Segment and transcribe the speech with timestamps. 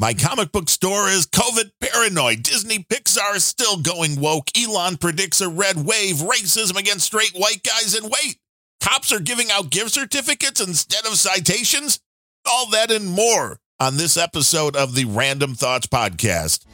[0.00, 2.44] My comic book store is COVID paranoid.
[2.44, 4.48] Disney Pixar is still going woke.
[4.56, 6.18] Elon predicts a red wave.
[6.18, 7.96] Racism against straight white guys.
[7.96, 8.36] And wait,
[8.80, 11.98] cops are giving out gift certificates instead of citations?
[12.48, 16.64] All that and more on this episode of the Random Thoughts Podcast.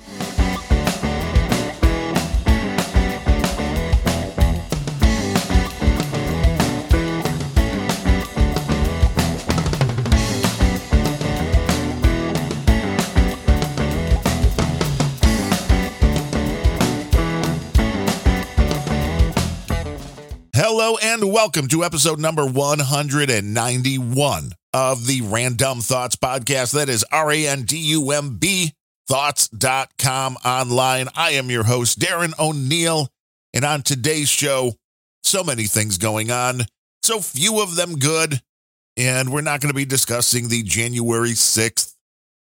[20.84, 26.74] Hello and welcome to episode number 191 of the Random Thoughts Podcast.
[26.74, 28.74] That is R A N D U M B
[29.08, 31.08] thoughts.com online.
[31.16, 33.08] I am your host, Darren O'Neill.
[33.54, 34.74] And on today's show,
[35.22, 36.66] so many things going on,
[37.02, 38.42] so few of them good.
[38.98, 41.94] And we're not going to be discussing the January 6th,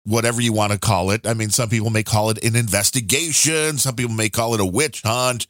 [0.05, 1.27] whatever you want to call it.
[1.27, 4.65] I mean, some people may call it an investigation, some people may call it a
[4.65, 5.47] witch hunt.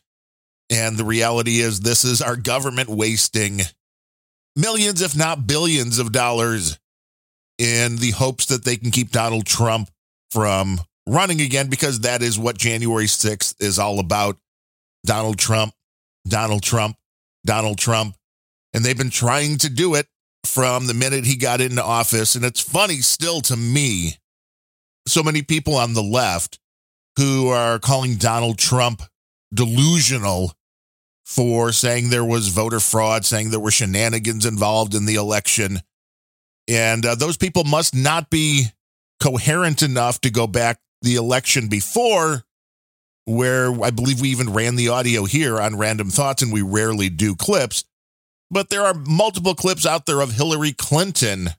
[0.72, 3.60] And the reality is, this is our government wasting
[4.56, 6.80] millions, if not billions, of dollars
[7.58, 9.90] in the hopes that they can keep Donald Trump
[10.32, 14.38] from running again, because that is what January 6th is all about.
[15.06, 15.74] Donald Trump,
[16.26, 16.96] Donald Trump,
[17.46, 18.16] Donald Trump.
[18.74, 20.08] And they've been trying to do it
[20.46, 22.36] from the minute he got into office.
[22.36, 24.14] And it's funny still to me,
[25.06, 26.60] so many people on the left
[27.18, 29.02] who are calling Donald Trump
[29.54, 30.54] delusional
[31.32, 35.80] for saying there was voter fraud, saying there were shenanigans involved in the election.
[36.68, 38.66] And uh, those people must not be
[39.22, 42.44] coherent enough to go back the election before,
[43.24, 47.08] where I believe we even ran the audio here on Random Thoughts, and we rarely
[47.08, 47.86] do clips.
[48.50, 51.52] But there are multiple clips out there of Hillary Clinton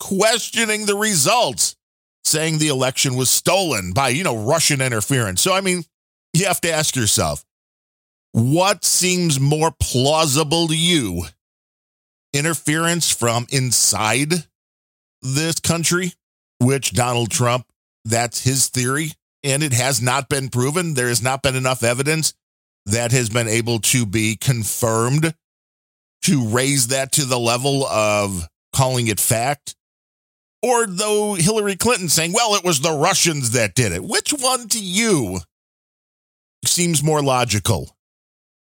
[0.00, 1.76] questioning the results,
[2.24, 5.40] saying the election was stolen by, you know, Russian interference.
[5.40, 5.84] So, I mean,
[6.34, 7.42] you have to ask yourself,
[8.32, 11.24] what seems more plausible to you?
[12.32, 14.32] Interference from inside
[15.20, 16.12] this country,
[16.58, 17.66] which Donald Trump,
[18.04, 19.12] that's his theory,
[19.44, 20.94] and it has not been proven.
[20.94, 22.34] There has not been enough evidence
[22.86, 25.34] that has been able to be confirmed
[26.22, 29.76] to raise that to the level of calling it fact.
[30.62, 34.02] Or though Hillary Clinton saying, well, it was the Russians that did it.
[34.02, 35.40] Which one to you
[36.64, 37.96] seems more logical?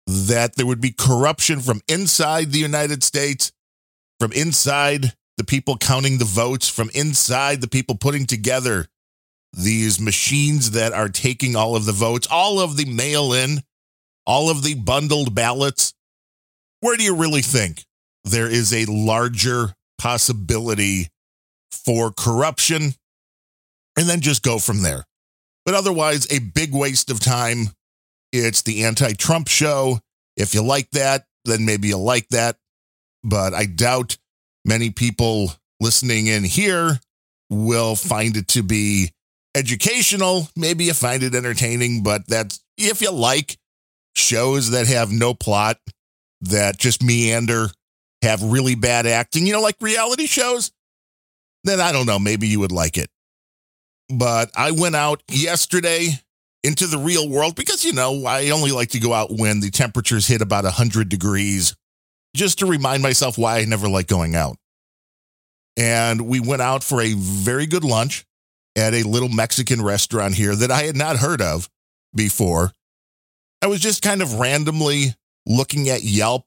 [0.07, 3.53] That there would be corruption from inside the United States,
[4.21, 8.87] from inside the people counting the votes, from inside the people putting together
[9.53, 13.63] these machines that are taking all of the votes, all of the mail in,
[14.27, 15.95] all of the bundled ballots.
[16.81, 17.85] Where do you really think
[18.25, 21.09] there is a larger possibility
[21.71, 22.95] for corruption?
[23.99, 25.05] And then just go from there.
[25.65, 27.71] But otherwise, a big waste of time
[28.33, 30.01] it's the anti Trump show.
[30.37, 32.57] If you like that, then maybe you'll like that.
[33.25, 34.17] But I doubt
[34.65, 37.01] many people listening in here
[37.51, 39.13] will find it to be
[39.55, 40.49] educational.
[40.57, 43.57] Maybe you find it entertaining, but that's if you like
[44.15, 45.79] shows that have no plot,
[46.43, 47.69] that just meander,
[48.23, 50.73] have really bad acting, you know, like reality shows,
[51.65, 53.09] then I don't know, maybe you would like it.
[54.09, 56.21] But I went out yesterday
[56.67, 59.71] into the real world because, you know, I only like to go out when the
[59.71, 61.77] temperatures hit about 100 degrees
[62.35, 64.57] just to remind myself why I never like going out.
[65.77, 68.27] And we went out for a very good lunch
[68.75, 71.71] at a little Mexican restaurant here that I had not heard of
[72.15, 72.73] before.
[73.63, 75.15] I was just kind of randomly
[75.47, 76.45] looking at Yelp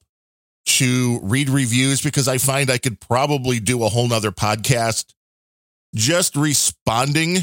[0.66, 5.14] to read reviews because I find I could probably do a whole nother podcast
[5.94, 7.38] just responding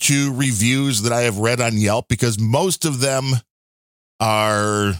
[0.00, 3.32] to reviews that I have read on Yelp because most of them
[4.20, 4.94] are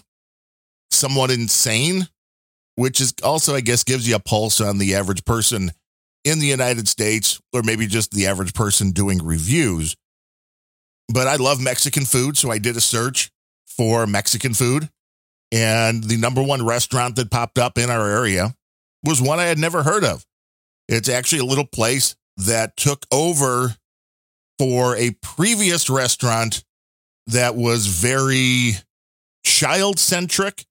[0.91, 2.09] somewhat insane,
[2.77, 5.72] which is also, I guess, gives you a pulse on the average person
[6.25, 9.97] in the United States, or maybe just the average person doing reviews.
[11.13, 13.30] But I love Mexican food, so I did a search
[13.66, 14.89] for Mexican food.
[15.53, 18.54] And the number one restaurant that popped up in our area
[19.04, 20.24] was one I had never heard of.
[20.89, 23.77] It's actually a little place that took over
[24.59, 26.65] for a previous restaurant
[27.27, 28.72] that was very
[29.45, 30.65] child centric,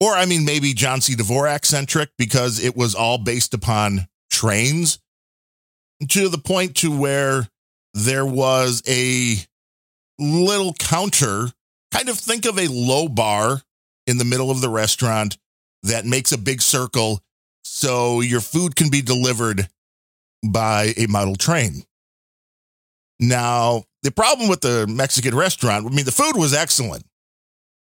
[0.00, 1.14] or I mean, maybe John C.
[1.14, 4.98] Dvorak centric because it was all based upon trains
[6.08, 7.48] to the point to where
[7.94, 9.36] there was a
[10.18, 11.48] little counter,
[11.90, 13.62] kind of think of a low bar
[14.06, 15.38] in the middle of the restaurant
[15.82, 17.20] that makes a big circle
[17.64, 19.68] so your food can be delivered
[20.44, 21.84] by a model train.
[23.18, 27.04] Now, the problem with the Mexican restaurant, I mean, the food was excellent,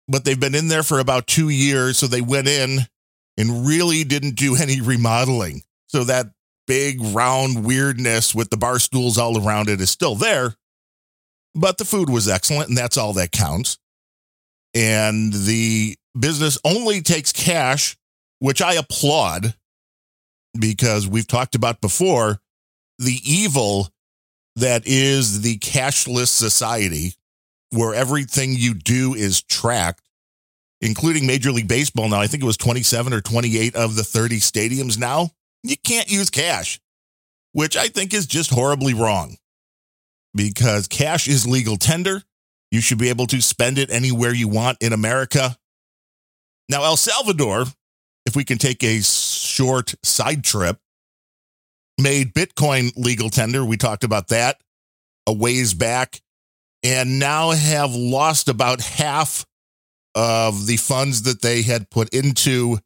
[0.08, 1.98] but they've been in there for about two years.
[1.98, 2.80] So they went in
[3.38, 5.64] and really didn't do any remodeling.
[5.88, 6.28] So that
[6.68, 10.56] big round weirdness with the bar stools all around it is still there.
[11.54, 13.78] But the food was excellent, and that's all that counts.
[14.74, 17.98] And the business only takes cash,
[18.40, 19.54] which I applaud
[20.58, 22.40] because we've talked about before
[23.00, 23.90] the evil
[24.56, 27.14] that is the cashless society
[27.72, 30.04] where everything you do is tracked,
[30.82, 32.10] including Major League Baseball.
[32.10, 35.32] Now, I think it was 27 or 28 of the 30 stadiums now.
[35.64, 36.80] You can't use cash,
[37.54, 39.38] which I think is just horribly wrong
[40.34, 42.24] because cash is legal tender.
[42.72, 45.58] You should be able to spend it anywhere you want in America.
[46.70, 47.66] Now, El Salvador,
[48.26, 50.78] if we can take a short side trip,
[52.02, 53.64] made Bitcoin legal tender.
[53.64, 54.58] We talked about that
[55.28, 56.22] a ways back,
[56.84, 59.46] and now have lost about half
[60.16, 62.78] of the funds that they had put into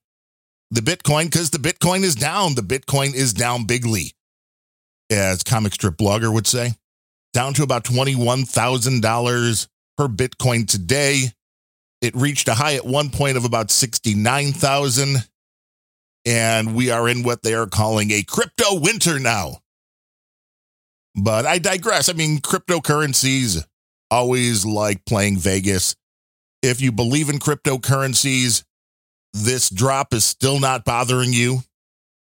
[0.72, 2.56] the Bitcoin because the Bitcoin is down.
[2.56, 4.12] The Bitcoin is down bigly,
[5.10, 6.74] as comic strip blogger would say,
[7.34, 11.32] down to about $21,000 per Bitcoin today.
[12.02, 15.26] It reached a high at one point of about 69,000
[16.26, 19.60] and we are in what they are calling a crypto winter now.
[21.16, 22.10] But I digress.
[22.10, 23.64] I mean, cryptocurrencies
[24.12, 25.96] always like playing Vegas.
[26.62, 28.64] If you believe in cryptocurrencies,
[29.34, 31.60] this drop is still not bothering you.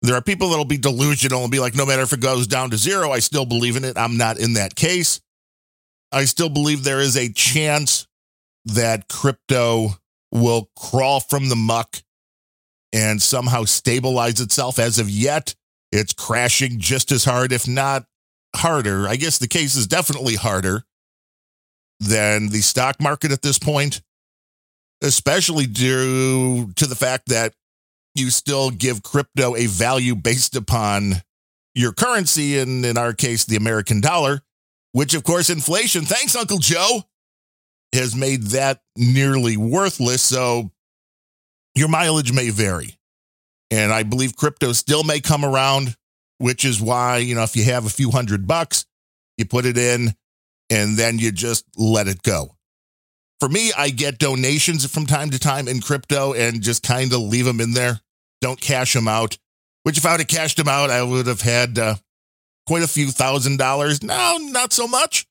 [0.03, 2.71] There are people that'll be delusional and be like, no matter if it goes down
[2.71, 3.99] to zero, I still believe in it.
[3.99, 5.21] I'm not in that case.
[6.13, 8.07] I still believe there is a chance
[8.65, 9.91] that crypto
[10.31, 12.03] will crawl from the muck
[12.93, 14.79] and somehow stabilize itself.
[14.79, 15.55] As of yet,
[15.93, 18.07] it's crashing just as hard, if not
[18.57, 19.07] harder.
[19.07, 20.85] I guess the case is definitely harder
[22.01, 24.03] than the stock market at this point,
[25.03, 27.55] especially due to the fact that
[28.15, 31.23] you still give crypto a value based upon
[31.75, 34.41] your currency, and in our case, the American dollar,
[34.93, 37.03] which, of course, inflation, thanks, Uncle Joe,
[37.93, 40.23] has made that nearly worthless.
[40.23, 40.73] So
[41.79, 42.99] your mileage may vary.
[43.71, 45.97] And I believe crypto still may come around,
[46.39, 48.87] which is why, you know, if you have a few hundred bucks,
[49.37, 50.15] you put it in
[50.71, 52.55] and then you just let it go.
[53.41, 57.21] For me, I get donations from time to time in crypto and just kind of
[57.21, 58.01] leave them in there.
[58.41, 59.39] Don't cash them out,
[59.85, 61.95] which if I would have cashed them out, I would have had uh,
[62.67, 64.03] quite a few thousand dollars.
[64.03, 65.27] No, not so much.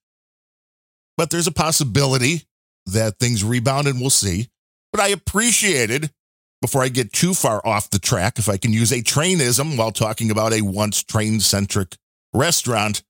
[1.17, 2.43] But there's a possibility
[2.85, 4.49] that things rebound and we'll see.
[4.91, 6.11] But I appreciated
[6.67, 9.93] before I get too far off the track, if I can use a trainism while
[9.93, 11.95] talking about a once train centric
[12.33, 13.03] restaurant,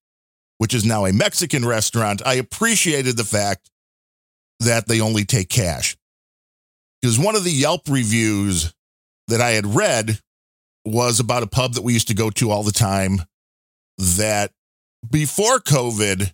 [0.60, 3.72] which is now a Mexican restaurant, I appreciated the fact
[4.60, 5.98] that they only take cash.
[7.02, 8.76] Because one of the Yelp reviews
[9.28, 10.20] that I had read
[10.86, 13.24] was about a pub that we used to go to all the time
[13.98, 14.52] that
[15.10, 16.32] before COVID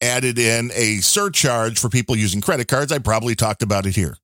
[0.00, 2.90] added in a surcharge for people using credit cards.
[2.90, 4.16] I probably talked about it here.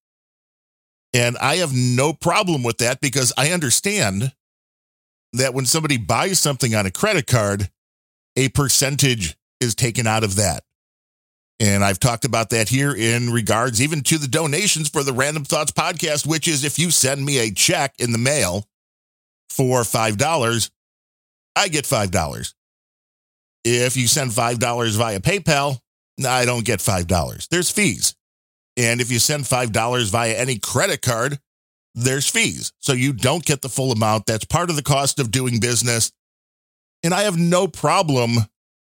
[1.13, 4.33] And I have no problem with that because I understand
[5.33, 7.71] that when somebody buys something on a credit card,
[8.37, 10.63] a percentage is taken out of that.
[11.59, 15.45] And I've talked about that here in regards even to the donations for the Random
[15.45, 18.67] Thoughts podcast, which is if you send me a check in the mail
[19.49, 20.71] for $5,
[21.57, 22.55] I get $5.
[23.65, 25.81] If you send $5 via PayPal,
[26.27, 27.49] I don't get $5.
[27.49, 28.15] There's fees.
[28.77, 31.39] And if you send $5 via any credit card,
[31.95, 32.73] there's fees.
[32.79, 34.27] So you don't get the full amount.
[34.27, 36.13] That's part of the cost of doing business.
[37.03, 38.37] And I have no problem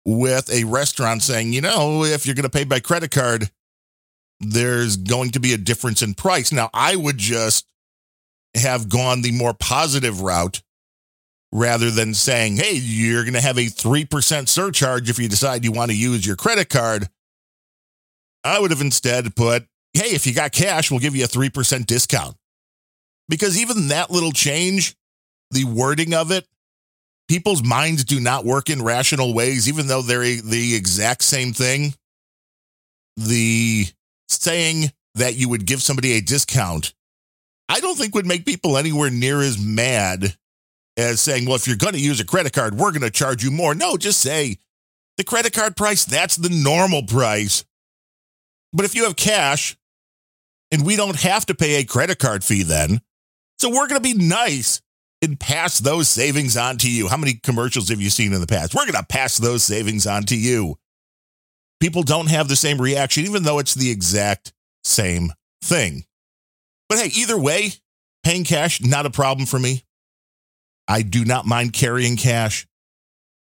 [0.05, 3.49] with a restaurant saying, you know, if you're going to pay by credit card,
[4.39, 6.51] there's going to be a difference in price.
[6.51, 7.65] Now, I would just
[8.55, 10.61] have gone the more positive route
[11.51, 15.71] rather than saying, hey, you're going to have a 3% surcharge if you decide you
[15.71, 17.09] want to use your credit card.
[18.43, 21.85] I would have instead put, hey, if you got cash, we'll give you a 3%
[21.85, 22.35] discount.
[23.27, 24.95] Because even that little change,
[25.51, 26.47] the wording of it,
[27.27, 31.93] people's minds do not work in rational ways, even though they're the exact same thing.
[33.17, 33.85] The
[34.27, 36.93] saying that you would give somebody a discount,
[37.67, 40.35] I don't think would make people anywhere near as mad
[40.97, 43.43] as saying, well, if you're going to use a credit card, we're going to charge
[43.43, 43.75] you more.
[43.75, 44.57] No, just say
[45.17, 47.63] the credit card price, that's the normal price.
[48.73, 49.77] But if you have cash
[50.71, 53.01] and we don't have to pay a credit card fee then,
[53.57, 54.81] so we're going to be nice
[55.21, 57.07] and pass those savings on to you.
[57.07, 58.73] How many commercials have you seen in the past?
[58.73, 60.77] We're going to pass those savings on to you.
[61.79, 65.31] people don't have the same reaction, even though it's the exact same
[65.63, 66.05] thing.
[66.87, 67.71] But hey, either way,
[68.23, 69.83] paying cash, not a problem for me.
[70.87, 72.67] I do not mind carrying cash.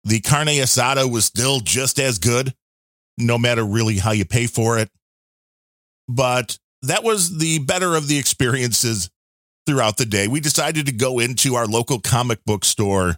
[0.05, 2.55] The carne asada was still just as good,
[3.19, 4.91] no matter really how you pay for it.
[6.09, 9.11] But that was the better of the experiences
[9.67, 10.29] throughout the day.
[10.29, 13.17] We decided to go into our local comic book store,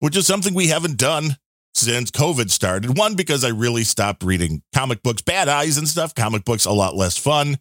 [0.00, 1.36] which is something we haven't done
[1.74, 2.98] since COVID started.
[2.98, 6.14] One, because I really stopped reading comic books, bad eyes and stuff.
[6.14, 7.56] Comic books, a lot less fun.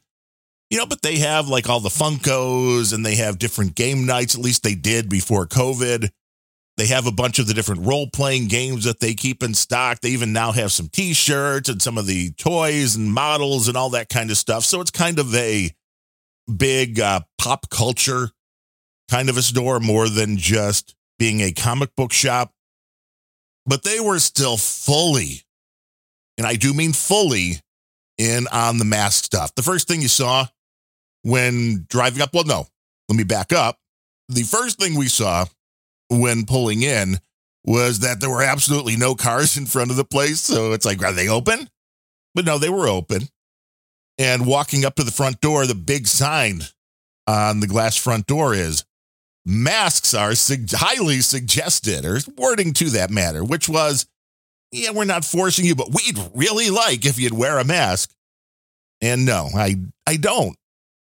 [0.70, 4.36] You know, but they have like all the Funkos and they have different game nights.
[4.36, 6.10] At least they did before COVID.
[6.82, 10.00] They have a bunch of the different role playing games that they keep in stock.
[10.00, 13.78] They even now have some t shirts and some of the toys and models and
[13.78, 14.64] all that kind of stuff.
[14.64, 15.70] So it's kind of a
[16.58, 18.32] big uh, pop culture
[19.12, 22.52] kind of a store more than just being a comic book shop.
[23.68, 25.44] But they were still fully,
[26.40, 27.62] and I do mean fully,
[28.18, 29.54] in on the mask stuff.
[29.54, 30.48] The first thing you saw
[31.22, 32.66] when driving up, well, no,
[33.08, 33.78] let me back up.
[34.30, 35.46] The first thing we saw
[36.20, 37.20] when pulling in
[37.64, 40.42] was that there were absolutely no cars in front of the place.
[40.42, 41.70] So it's like, are they open?
[42.36, 43.30] But no, they were open.
[44.18, 46.62] And walking up to the front door, the big sign
[47.28, 48.84] on the glass front door is
[49.46, 54.06] masks are su- highly suggested, or wording to that matter, which was,
[54.72, 58.12] yeah, we're not forcing you, but we'd really like if you'd wear a mask.
[59.02, 60.56] And no, I I don't.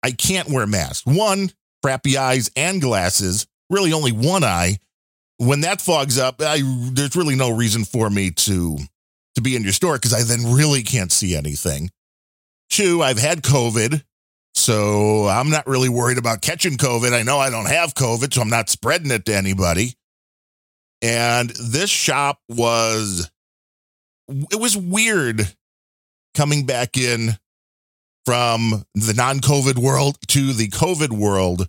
[0.02, 1.06] I can't wear masks.
[1.06, 1.50] One,
[1.82, 4.78] crappy eyes and glasses, really only one eye.
[5.38, 6.62] When that fogs up, I,
[6.92, 8.78] there's really no reason for me to
[9.34, 11.90] to be in your store because I then really can't see anything.
[12.70, 14.02] Two, I've had COVID,
[14.54, 17.12] so I'm not really worried about catching COVID.
[17.12, 19.92] I know I don't have COVID, so I'm not spreading it to anybody.
[21.02, 23.30] And this shop was,
[24.28, 25.54] it was weird
[26.34, 27.36] coming back in
[28.24, 31.68] from the non COVID world to the COVID world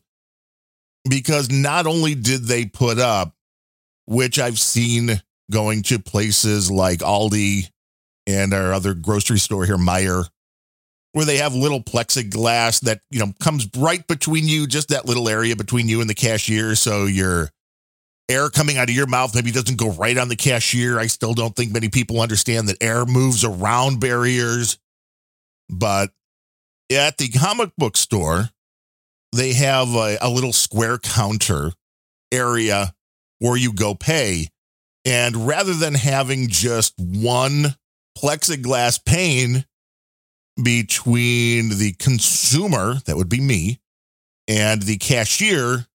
[1.08, 3.34] because not only did they put up,
[4.08, 5.22] which I've seen
[5.52, 7.70] going to places like Aldi
[8.26, 10.28] and our other grocery store here, Meijer,
[11.12, 15.30] where they have little plexiglass that, you know, comes right between you, just that little
[15.30, 16.76] area between you and the cashier.
[16.76, 17.50] So your
[18.30, 21.00] air coming out of your mouth maybe doesn't go right on the cashier.
[21.00, 24.78] I still don't think many people understand that air moves around barriers.
[25.70, 26.12] But
[26.92, 28.50] at the comic book store,
[29.34, 31.74] they have a, a little square counter
[32.32, 32.94] area
[33.40, 34.48] where you go pay.
[35.06, 37.76] And rather than having just one
[38.18, 39.66] plexiglass pane
[40.62, 43.80] between the consumer, that would be me,
[44.48, 45.86] and the cashier,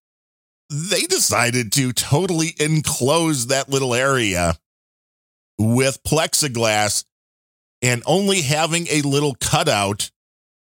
[0.69, 4.55] they decided to totally enclose that little area
[5.59, 7.05] with plexiglass
[7.81, 10.09] and only having a little cutout,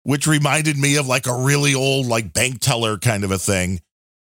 [0.02, 3.80] which reminded me of like a really old, like bank teller kind of a thing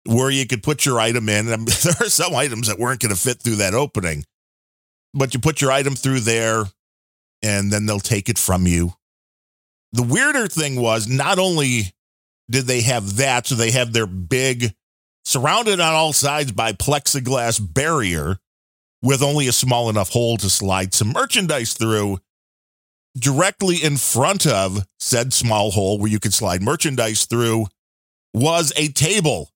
[0.07, 1.49] where you could put your item in.
[1.49, 4.25] And there are some items that weren't going to fit through that opening,
[5.13, 6.65] but you put your item through there
[7.43, 8.95] and then they'll take it from you
[9.95, 11.95] the weirder thing was not only
[12.51, 14.75] did they have that, so they have their big,
[15.25, 18.39] surrounded on all sides by plexiglass barrier
[19.01, 22.19] with only a small enough hole to slide some merchandise through.
[23.17, 27.67] Directly in front of said small hole where you could slide merchandise through
[28.35, 29.53] was a table.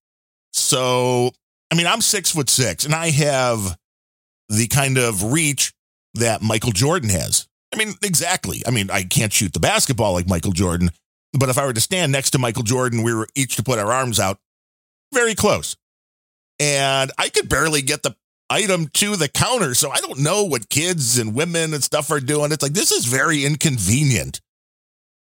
[0.53, 1.33] So,
[1.71, 3.77] I mean, I'm six foot six and I have
[4.49, 5.73] the kind of reach
[6.15, 7.47] that Michael Jordan has.
[7.73, 8.63] I mean, exactly.
[8.67, 10.91] I mean, I can't shoot the basketball like Michael Jordan,
[11.39, 13.79] but if I were to stand next to Michael Jordan, we were each to put
[13.79, 14.39] our arms out
[15.13, 15.77] very close.
[16.59, 18.17] And I could barely get the
[18.51, 19.75] item to the counter.
[19.75, 22.53] So I don't know what kids and women and stuff are doing.
[22.53, 24.41] It's like, this is very inconvenient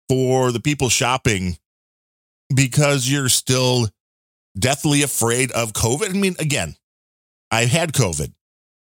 [0.09, 1.57] for the people shopping
[2.55, 3.89] because you're still
[4.59, 6.11] deathly afraid of COVID.
[6.11, 6.77] I mean, again,
[7.51, 8.33] I had COVID,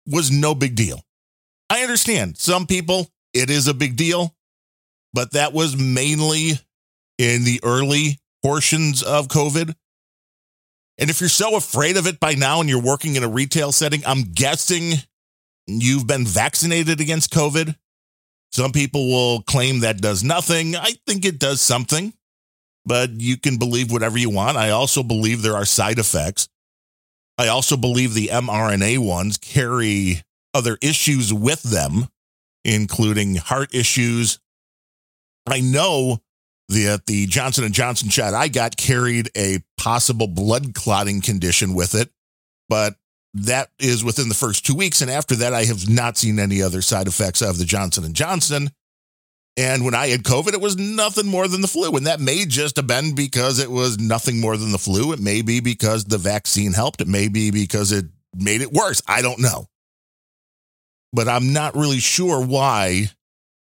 [0.05, 1.03] was no big deal.
[1.69, 4.35] I understand some people it is a big deal,
[5.13, 6.53] but that was mainly
[7.17, 9.75] in the early portions of COVID.
[10.97, 13.71] And if you're so afraid of it by now and you're working in a retail
[13.71, 14.93] setting, I'm guessing
[15.67, 17.75] you've been vaccinated against COVID.
[18.51, 20.75] Some people will claim that does nothing.
[20.75, 22.13] I think it does something,
[22.87, 24.57] but you can believe whatever you want.
[24.57, 26.47] I also believe there are side effects.
[27.37, 32.07] I also believe the mRNA ones carry other issues with them
[32.67, 34.39] including heart issues.
[35.47, 36.19] I know
[36.69, 41.95] that the Johnson and Johnson shot I got carried a possible blood clotting condition with
[41.95, 42.11] it,
[42.67, 42.95] but
[43.33, 46.61] that is within the first two weeks, and after that, I have not seen any
[46.61, 48.71] other side effects of the Johnson and Johnson.
[49.57, 51.97] And when I had COVID, it was nothing more than the flu.
[51.97, 55.11] And that may just have been because it was nothing more than the flu.
[55.13, 57.01] It may be because the vaccine helped.
[57.01, 59.01] It may be because it made it worse.
[59.07, 59.65] I don't know.
[61.11, 63.05] But I'm not really sure why,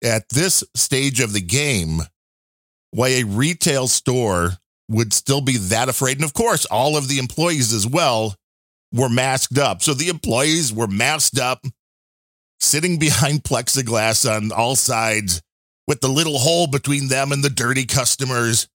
[0.03, 2.01] at this stage of the game,
[2.91, 4.55] why a retail store
[4.89, 6.17] would still be that afraid.
[6.17, 8.35] And of course, all of the employees as well
[8.93, 9.83] were masked up.
[9.83, 11.65] So the employees were masked up,
[12.59, 15.41] sitting behind plexiglass on all sides
[15.89, 18.69] with the little hole between them and the dirty customers.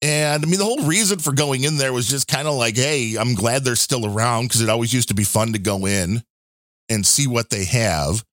[0.00, 2.76] And I mean, the whole reason for going in there was just kind of like,
[2.76, 5.86] hey, I'm glad they're still around because it always used to be fun to go
[5.86, 6.22] in
[6.88, 8.24] and see what they have.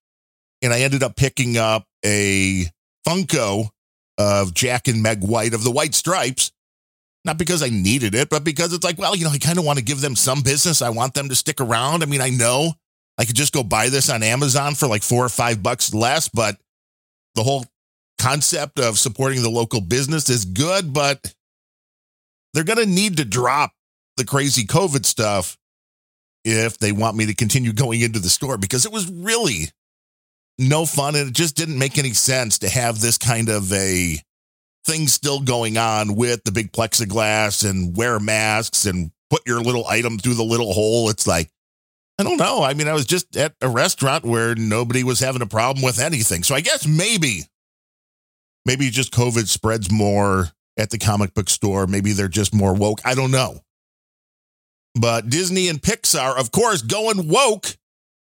[0.61, 2.65] And I ended up picking up a
[3.07, 3.69] Funko
[4.17, 6.51] of Jack and Meg White of the White Stripes.
[7.23, 9.65] Not because I needed it, but because it's like, well, you know, I kind of
[9.65, 10.81] want to give them some business.
[10.81, 12.03] I want them to stick around.
[12.03, 12.73] I mean, I know
[13.17, 16.29] I could just go buy this on Amazon for like four or five bucks less,
[16.29, 16.57] but
[17.35, 17.65] the whole
[18.21, 21.33] concept of supporting the local business is good, but
[22.53, 23.71] they're going to need to drop
[24.17, 25.57] the crazy COVID stuff
[26.43, 29.69] if they want me to continue going into the store because it was really
[30.59, 34.17] no fun and it just didn't make any sense to have this kind of a
[34.85, 39.87] thing still going on with the big plexiglass and wear masks and put your little
[39.87, 41.09] item through the little hole.
[41.09, 41.49] It's like,
[42.19, 42.61] I don't know.
[42.61, 45.99] I mean, I was just at a restaurant where nobody was having a problem with
[45.99, 46.43] anything.
[46.43, 47.45] So I guess maybe,
[48.65, 51.87] maybe just COVID spreads more at the comic book store.
[51.87, 53.01] Maybe they're just more woke.
[53.05, 53.61] I don't know.
[54.95, 57.77] But Disney and Pixar, of course, going woke,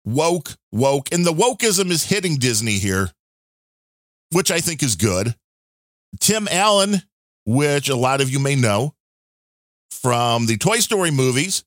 [0.06, 1.12] woke, woke.
[1.12, 3.12] And the wokeism is hitting Disney here,
[4.32, 5.36] which I think is good.
[6.20, 7.04] Tim Allen,
[7.46, 8.94] which a lot of you may know
[9.90, 11.64] from the Toy Story movies.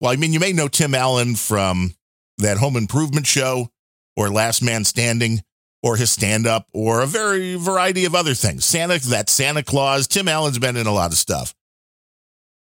[0.00, 1.94] Well, I mean, you may know Tim Allen from
[2.38, 3.70] that home improvement show
[4.16, 5.42] or Last Man Standing
[5.82, 8.64] or his stand up or a very variety of other things.
[8.64, 10.06] Santa, that Santa Claus.
[10.06, 11.54] Tim Allen's been in a lot of stuff.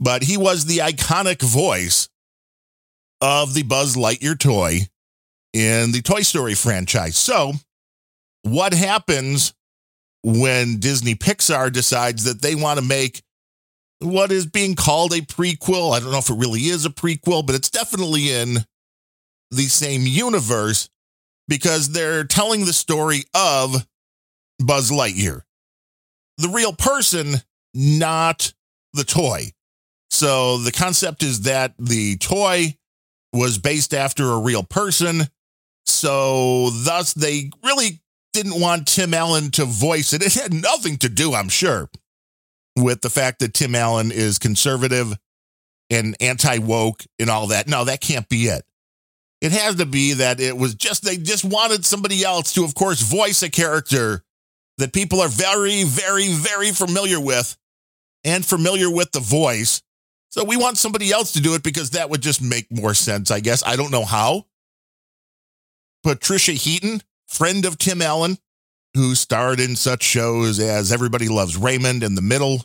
[0.00, 2.08] But he was the iconic voice
[3.20, 4.88] of the Buzz Lightyear toy
[5.52, 7.16] in the Toy Story franchise.
[7.16, 7.54] So,
[8.42, 9.54] what happens
[10.22, 13.22] when Disney Pixar decides that they want to make
[14.00, 15.92] what is being called a prequel?
[15.92, 18.58] I don't know if it really is a prequel, but it's definitely in
[19.50, 20.88] the same universe
[21.48, 23.86] because they're telling the story of
[24.58, 25.42] Buzz Lightyear,
[26.36, 27.36] the real person,
[27.74, 28.52] not
[28.92, 29.52] the toy.
[30.10, 32.76] So the concept is that the toy
[33.32, 35.22] was based after a real person.
[35.86, 38.00] So thus they really
[38.32, 40.22] didn't want Tim Allen to voice it.
[40.26, 41.90] It had nothing to do, I'm sure,
[42.76, 45.16] with the fact that Tim Allen is conservative
[45.90, 47.68] and anti woke and all that.
[47.68, 48.64] No, that can't be it.
[49.40, 52.74] It has to be that it was just, they just wanted somebody else to, of
[52.74, 54.24] course, voice a character
[54.78, 57.56] that people are very, very, very familiar with
[58.24, 59.82] and familiar with the voice.
[60.30, 63.30] So we want somebody else to do it because that would just make more sense,
[63.30, 63.62] I guess.
[63.64, 64.46] I don't know how.
[66.02, 68.38] Patricia Heaton, friend of Tim Allen,
[68.94, 72.64] who starred in such shows as Everybody Loves Raymond and The Middle,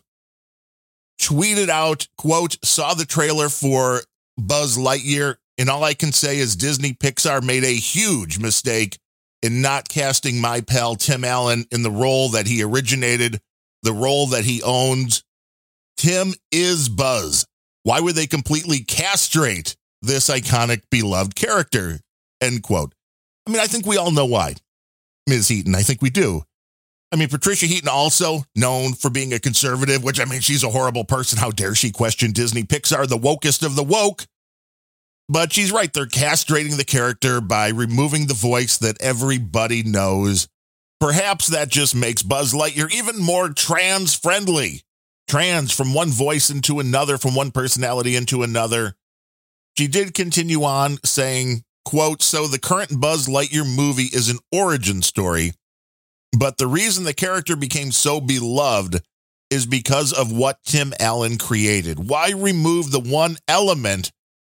[1.22, 4.02] tweeted out, quote, saw the trailer for
[4.38, 8.98] Buzz Lightyear and all I can say is Disney Pixar made a huge mistake
[9.42, 13.40] in not casting my pal Tim Allen in the role that he originated,
[13.84, 15.24] the role that he owns.
[15.98, 17.46] Tim is Buzz.
[17.84, 22.00] Why would they completely castrate this iconic, beloved character?
[22.42, 22.94] End quote.
[23.46, 24.56] I mean, I think we all know why,
[25.28, 25.50] Ms.
[25.50, 25.76] Heaton.
[25.76, 26.44] I think we do.
[27.12, 30.70] I mean, Patricia Heaton also known for being a conservative, which I mean, she's a
[30.70, 31.38] horrible person.
[31.38, 34.26] How dare she question Disney Pixar, the wokest of the woke?
[35.34, 35.92] But she's right.
[35.92, 40.48] They're castrating the character by removing the voice that everybody knows.
[41.00, 44.84] Perhaps that just makes Buzz Lightyear even more trans friendly.
[45.28, 48.94] Trans from one voice into another, from one personality into another.
[49.76, 55.02] She did continue on saying, quote, so the current Buzz Lightyear movie is an origin
[55.02, 55.54] story,
[56.38, 59.02] but the reason the character became so beloved
[59.50, 62.08] is because of what Tim Allen created.
[62.08, 64.12] Why remove the one element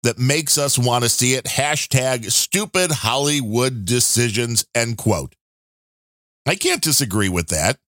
[0.04, 1.44] that makes us want to see it.
[1.44, 5.34] Hashtag stupid Hollywood decisions, end quote.
[6.46, 7.78] I can't disagree with that.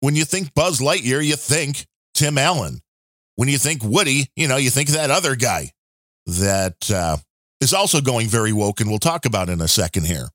[0.00, 2.80] When you think Buzz Lightyear, you think Tim Allen.
[3.36, 5.70] When you think Woody, you know, you think that other guy
[6.26, 7.16] that uh,
[7.60, 10.28] is also going very woke, and we'll talk about in a second here.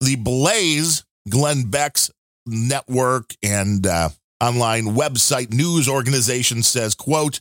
[0.00, 2.10] The Blaze, Glenn Beck's
[2.46, 7.40] network and uh, online website news organization says, quote,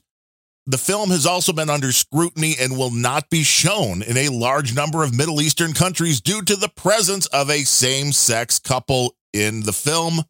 [0.68, 4.76] the film has also been under scrutiny and will not be shown in a large
[4.76, 9.62] number of Middle Eastern countries due to the presence of a same sex couple in
[9.62, 10.22] the film.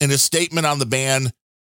[0.00, 1.32] In a statement on the ban,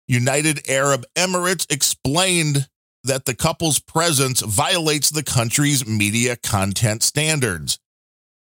[0.09, 2.68] United Arab Emirates explained
[3.04, 7.78] that the couple's presence violates the country's media content standards.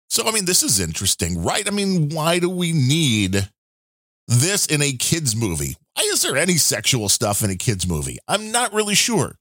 [0.08, 1.66] So, I mean, this is interesting, right?
[1.66, 3.48] I mean, why do we need
[4.28, 5.76] this in a kids' movie?
[5.96, 8.18] Why is there any sexual stuff in a kids' movie?
[8.26, 9.36] I'm not really sure.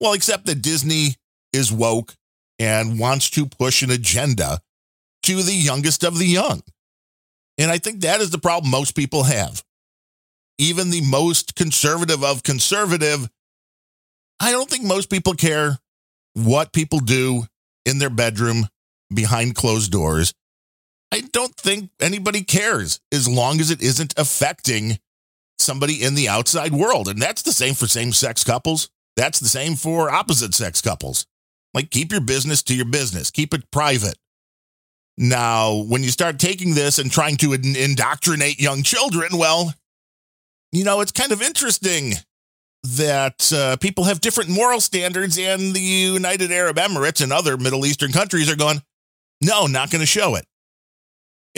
[0.00, 1.16] Well, except that Disney
[1.52, 2.14] is woke
[2.58, 4.60] and wants to push an agenda
[5.24, 6.62] to the youngest of the young.
[7.58, 9.62] And I think that is the problem most people have.
[10.58, 13.28] Even the most conservative of conservative,
[14.40, 15.78] I don't think most people care
[16.34, 17.44] what people do
[17.84, 18.68] in their bedroom
[19.12, 20.34] behind closed doors.
[21.12, 24.98] I don't think anybody cares as long as it isn't affecting
[25.60, 27.08] somebody in the outside world.
[27.08, 28.90] And that's the same for same sex couples.
[29.16, 31.26] That's the same for opposite sex couples.
[31.74, 34.16] Like, keep your business to your business, keep it private.
[35.16, 39.74] Now, when you start taking this and trying to indoctrinate young children, well,
[40.70, 42.12] you know, it's kind of interesting
[42.84, 47.84] that uh, people have different moral standards, and the United Arab Emirates and other Middle
[47.84, 48.80] Eastern countries are going,
[49.42, 50.46] no, not going to show it.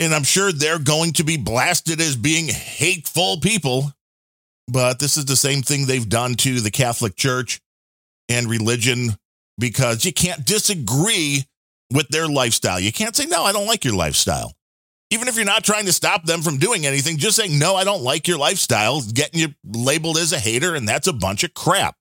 [0.01, 3.93] And I'm sure they're going to be blasted as being hateful people.
[4.67, 7.61] But this is the same thing they've done to the Catholic Church
[8.27, 9.15] and religion
[9.59, 11.43] because you can't disagree
[11.93, 12.79] with their lifestyle.
[12.79, 14.53] You can't say, no, I don't like your lifestyle.
[15.11, 17.83] Even if you're not trying to stop them from doing anything, just saying, no, I
[17.83, 21.53] don't like your lifestyle, getting you labeled as a hater, and that's a bunch of
[21.53, 21.95] crap.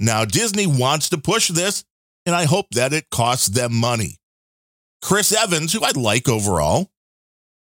[0.00, 1.84] Now, Disney wants to push this,
[2.26, 4.16] and I hope that it costs them money.
[5.02, 6.90] Chris Evans, who I like overall,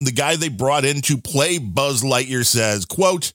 [0.00, 3.32] the guy they brought in to play Buzz Lightyear says, quote,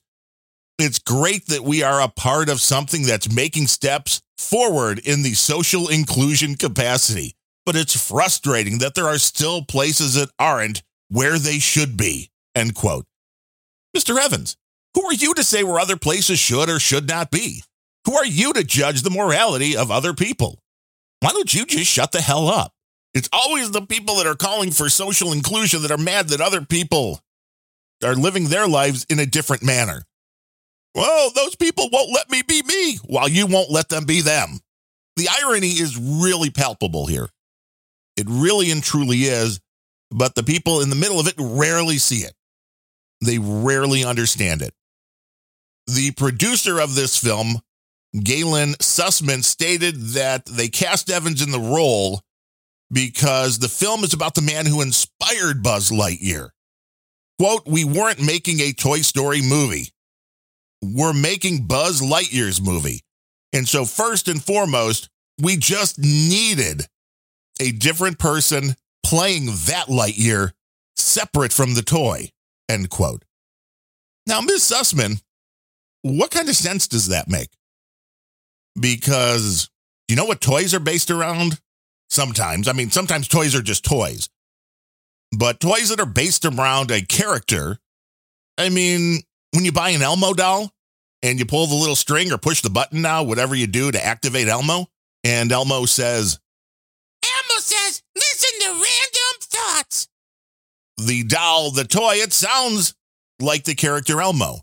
[0.78, 5.34] it's great that we are a part of something that's making steps forward in the
[5.34, 11.58] social inclusion capacity, but it's frustrating that there are still places that aren't where they
[11.58, 12.30] should be.
[12.54, 13.06] End quote.
[13.96, 14.18] Mr.
[14.18, 14.56] Evans,
[14.94, 17.62] who are you to say where other places should or should not be?
[18.04, 20.60] Who are you to judge the morality of other people?
[21.20, 22.75] Why don't you just shut the hell up?
[23.16, 26.60] It's always the people that are calling for social inclusion that are mad that other
[26.60, 27.18] people
[28.04, 30.02] are living their lives in a different manner.
[30.94, 34.60] Well, those people won't let me be me while you won't let them be them.
[35.16, 37.30] The irony is really palpable here.
[38.18, 39.60] It really and truly is,
[40.10, 42.34] but the people in the middle of it rarely see it.
[43.24, 44.74] They rarely understand it.
[45.86, 47.60] The producer of this film,
[48.14, 52.20] Galyn Susman, stated that they cast Evans in the role
[52.90, 56.50] because the film is about the man who inspired Buzz Lightyear.
[57.38, 59.88] Quote, we weren't making a Toy Story movie.
[60.82, 63.02] We're making Buzz Lightyear's movie.
[63.52, 65.08] And so, first and foremost,
[65.40, 66.86] we just needed
[67.60, 70.52] a different person playing that Lightyear
[70.96, 72.30] separate from the toy.
[72.68, 73.24] End quote.
[74.26, 74.62] Now, Ms.
[74.62, 75.22] Susman,
[76.02, 77.50] what kind of sense does that make?
[78.78, 79.70] Because
[80.08, 81.60] you know what toys are based around?
[82.08, 82.68] Sometimes.
[82.68, 84.28] I mean, sometimes toys are just toys.
[85.36, 87.78] But toys that are based around a character,
[88.56, 90.72] I mean, when you buy an Elmo doll
[91.22, 94.04] and you pull the little string or push the button now, whatever you do to
[94.04, 94.86] activate Elmo,
[95.24, 96.38] and Elmo says,
[97.24, 100.08] Elmo says, listen to random thoughts.
[100.98, 102.94] The doll, the toy, it sounds
[103.40, 104.60] like the character Elmo.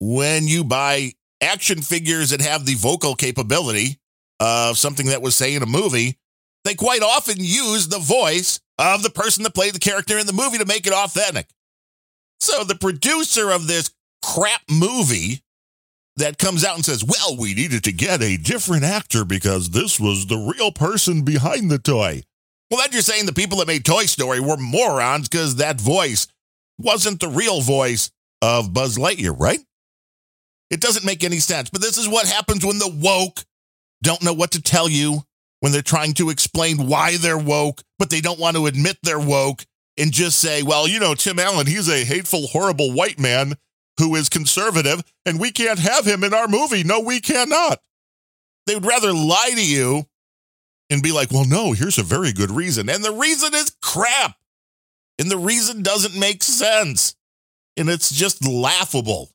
[0.00, 3.98] When you buy action figures that have the vocal capability
[4.40, 6.18] of something that was, say, in a movie,
[6.66, 10.32] they quite often use the voice of the person that played the character in the
[10.32, 11.46] movie to make it authentic.
[12.40, 13.90] So the producer of this
[14.22, 15.42] crap movie
[16.16, 20.00] that comes out and says, well, we needed to get a different actor because this
[20.00, 22.22] was the real person behind the toy.
[22.70, 26.26] Well, then you're saying the people that made Toy Story were morons because that voice
[26.78, 28.10] wasn't the real voice
[28.42, 29.60] of Buzz Lightyear, right?
[30.70, 31.70] It doesn't make any sense.
[31.70, 33.44] But this is what happens when the woke
[34.02, 35.22] don't know what to tell you
[35.60, 39.18] when they're trying to explain why they're woke, but they don't want to admit they're
[39.18, 39.64] woke
[39.96, 43.54] and just say, well, you know, Tim Allen, he's a hateful, horrible white man
[43.98, 46.84] who is conservative, and we can't have him in our movie.
[46.84, 47.80] No, we cannot.
[48.66, 50.04] They would rather lie to you
[50.90, 52.90] and be like, well, no, here's a very good reason.
[52.90, 54.36] And the reason is crap.
[55.18, 57.14] And the reason doesn't make sense.
[57.76, 59.30] And it's just laughable.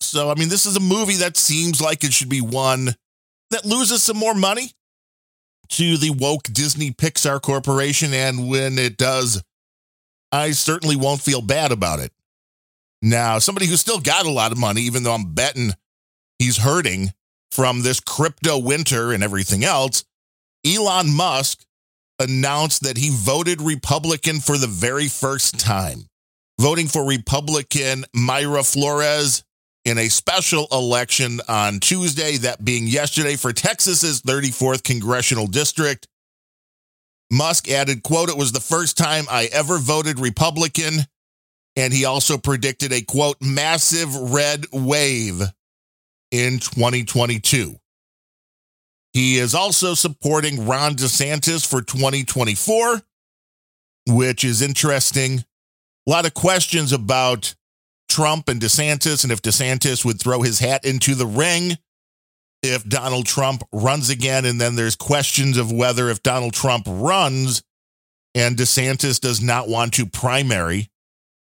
[0.00, 2.94] So, I mean, this is a movie that seems like it should be one
[3.50, 4.72] that loses some more money
[5.72, 8.14] to the woke Disney Pixar Corporation.
[8.14, 9.42] And when it does,
[10.30, 12.12] I certainly won't feel bad about it.
[13.02, 15.72] Now, somebody who still got a lot of money, even though I'm betting
[16.38, 17.12] he's hurting
[17.50, 20.04] from this crypto winter and everything else,
[20.64, 21.64] Elon Musk
[22.18, 26.08] announced that he voted Republican for the very first time.
[26.60, 29.42] voting for Republican Mayra Flores
[29.84, 36.06] in a special election on Tuesday, that being yesterday for Texas's 34th congressional district.
[37.30, 41.00] Musk added, quote, it was the first time I ever voted Republican.
[41.74, 45.40] And he also predicted a quote, massive red wave
[46.30, 47.76] in 2022.
[49.12, 53.02] He is also supporting Ron DeSantis for 2024,
[54.08, 55.44] which is interesting.
[56.06, 57.54] A lot of questions about
[58.12, 61.78] Trump and DeSantis and if DeSantis would throw his hat into the ring
[62.62, 64.44] if Donald Trump runs again.
[64.44, 67.62] And then there's questions of whether if Donald Trump runs
[68.34, 70.90] and DeSantis does not want to primary,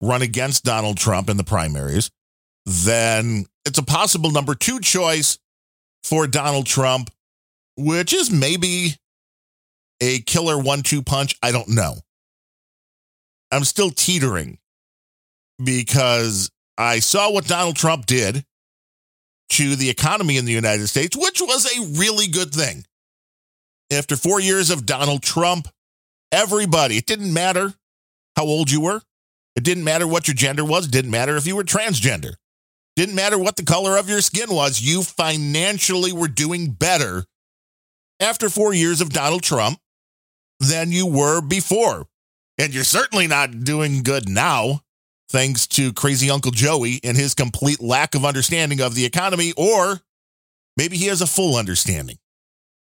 [0.01, 2.09] run against Donald Trump in the primaries,
[2.65, 5.37] then it's a possible number two choice
[6.03, 7.09] for Donald Trump,
[7.77, 8.95] which is maybe
[10.01, 11.35] a killer one two punch.
[11.43, 11.95] I don't know.
[13.51, 14.57] I'm still teetering
[15.63, 16.49] because
[16.81, 18.43] I saw what Donald Trump did
[19.51, 22.85] to the economy in the United States, which was a really good thing.
[23.91, 25.67] After four years of Donald Trump,
[26.31, 27.73] everybody, it didn't matter
[28.35, 29.01] how old you were,
[29.55, 32.33] it didn't matter what your gender was, it didn't matter if you were transgender,
[32.95, 37.25] didn't matter what the color of your skin was, you financially were doing better
[38.19, 39.77] after four years of Donald Trump
[40.59, 42.07] than you were before.
[42.57, 44.81] And you're certainly not doing good now
[45.31, 50.01] thanks to crazy Uncle Joey and his complete lack of understanding of the economy, or
[50.77, 52.17] maybe he has a full understanding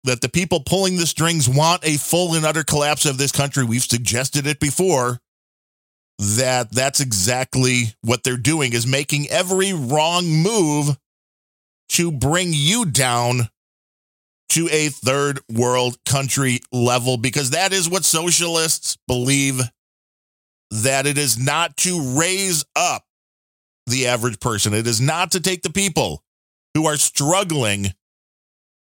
[0.04, 3.64] that the people pulling the strings want a full and utter collapse of this country.
[3.64, 5.20] We've suggested it before
[6.20, 10.98] that that's exactly what they're doing is making every wrong move
[11.90, 13.50] to bring you down
[14.50, 19.62] to a third world country level because that is what socialists believe
[20.72, 23.06] that it is not to raise up
[23.88, 24.74] the average person.
[24.74, 26.24] It is not to take the people
[26.74, 27.88] who are struggling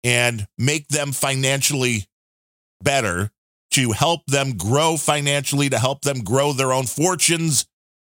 [0.05, 2.07] and make them financially
[2.83, 3.31] better,
[3.71, 7.67] to help them grow financially, to help them grow their own fortunes.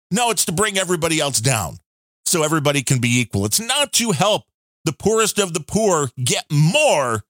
[0.10, 1.78] No, it's to bring everybody else down
[2.26, 3.46] so everybody can be equal.
[3.46, 4.44] It's not to help
[4.86, 7.24] the poorest of the poor get more,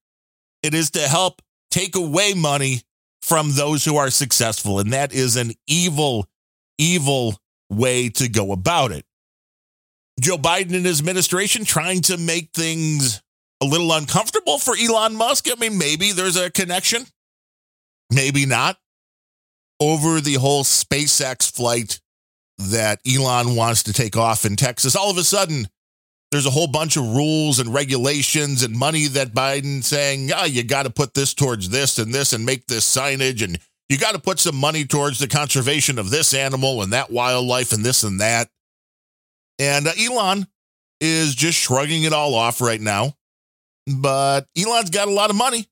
[0.61, 2.83] it is to help take away money
[3.21, 4.79] from those who are successful.
[4.79, 6.27] And that is an evil,
[6.77, 7.36] evil
[7.69, 9.05] way to go about it.
[10.19, 13.21] Joe Biden and his administration trying to make things
[13.62, 15.47] a little uncomfortable for Elon Musk.
[15.49, 17.05] I mean, maybe there's a connection,
[18.12, 18.77] maybe not.
[19.82, 22.01] Over the whole SpaceX flight
[22.58, 25.69] that Elon wants to take off in Texas, all of a sudden,
[26.31, 30.63] there's a whole bunch of rules and regulations and money that Biden saying, yeah, you
[30.63, 34.13] got to put this towards this and this and make this signage and you got
[34.13, 38.03] to put some money towards the conservation of this animal and that wildlife and this
[38.03, 38.47] and that.
[39.57, 40.45] And uh, Elon
[41.01, 43.15] is just shrugging it all off right now.
[43.87, 45.67] But Elon's got a lot of money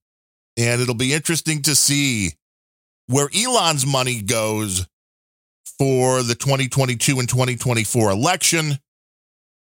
[0.57, 2.31] and it'll be interesting to see
[3.05, 4.87] where Elon's money goes
[5.77, 8.79] for the 2022 and 2024 election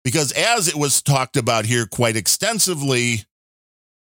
[0.03, 3.23] because as it was talked about here quite extensively,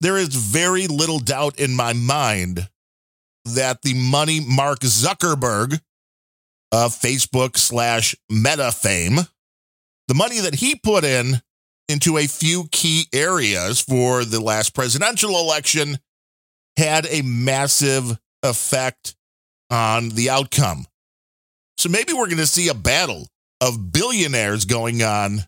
[0.01, 2.69] there is very little doubt in my mind
[3.45, 5.79] that the money Mark Zuckerberg
[6.71, 9.19] of Facebook slash Meta fame,
[10.07, 11.41] the money that he put in
[11.87, 15.99] into a few key areas for the last presidential election
[16.77, 19.15] had a massive effect
[19.69, 20.85] on the outcome.
[21.77, 23.27] So maybe we're going to see a battle
[23.61, 25.39] of billionaires going on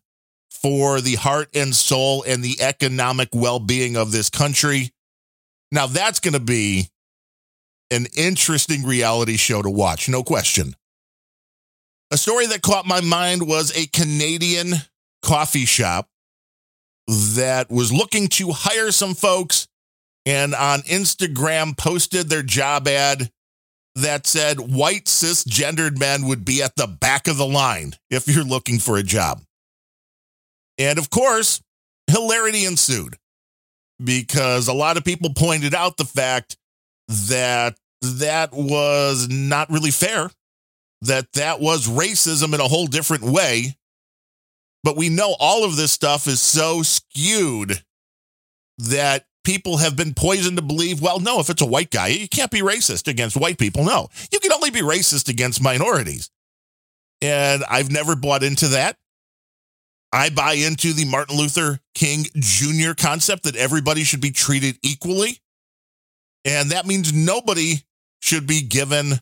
[0.61, 4.91] for the heart and soul and the economic well being of this country.
[5.71, 6.89] Now, that's going to be
[7.91, 10.75] an interesting reality show to watch, no question.
[12.11, 14.73] A story that caught my mind was a Canadian
[15.21, 16.09] coffee shop
[17.07, 19.67] that was looking to hire some folks
[20.25, 23.31] and on Instagram posted their job ad
[23.95, 28.43] that said white cisgendered men would be at the back of the line if you're
[28.43, 29.41] looking for a job.
[30.77, 31.61] And of course,
[32.07, 33.17] hilarity ensued
[34.03, 36.57] because a lot of people pointed out the fact
[37.09, 40.29] that that was not really fair,
[41.01, 43.75] that that was racism in a whole different way.
[44.83, 47.83] But we know all of this stuff is so skewed
[48.77, 52.27] that people have been poisoned to believe, well, no, if it's a white guy, you
[52.27, 53.83] can't be racist against white people.
[53.83, 56.29] No, you can only be racist against minorities.
[57.21, 58.97] And I've never bought into that.
[60.11, 62.93] I buy into the Martin Luther King Jr.
[62.97, 65.39] concept that everybody should be treated equally.
[66.45, 67.83] And that means nobody
[68.21, 69.13] should be given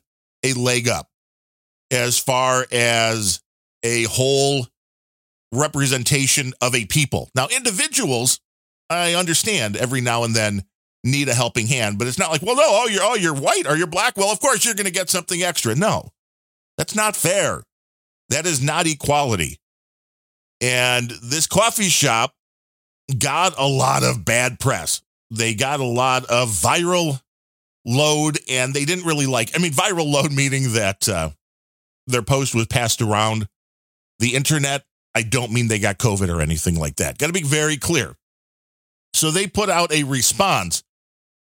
[0.43, 1.10] a leg up
[1.91, 3.41] as far as
[3.84, 4.67] a whole
[5.52, 7.30] representation of a people.
[7.36, 8.39] Now, individuals,
[8.89, 10.63] I understand every now and then
[11.04, 13.67] need a helping hand, but it's not like, well, no, oh, you're oh, you're white
[13.67, 14.17] or you're black.
[14.17, 15.76] Well, of course you're going to get something extra.
[15.76, 16.10] No,
[16.78, 17.63] that's not fair.
[18.30, 19.60] That is not equality.
[20.65, 22.34] And this coffee shop
[23.19, 25.04] got a lot of bad press.
[25.30, 27.21] They got a lot of viral
[27.86, 29.51] load, and they didn't really like.
[29.56, 31.30] I mean, viral load meaning that uh,
[32.08, 33.47] their post was passed around
[34.17, 34.86] the internet.
[35.13, 37.19] I don't mean they got COVID or anything like that.
[37.19, 38.15] Got to be very clear.
[39.13, 40.84] So they put out a response,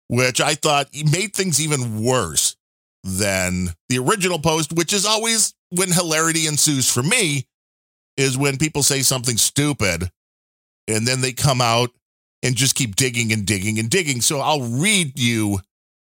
[0.08, 2.56] which I thought made things even worse
[3.02, 7.46] than the original post, which is always when hilarity ensues for me,
[8.16, 10.10] is when people say something stupid
[10.88, 11.90] and then they come out
[12.42, 14.20] and just keep digging and digging and digging.
[14.20, 15.60] So I'll read you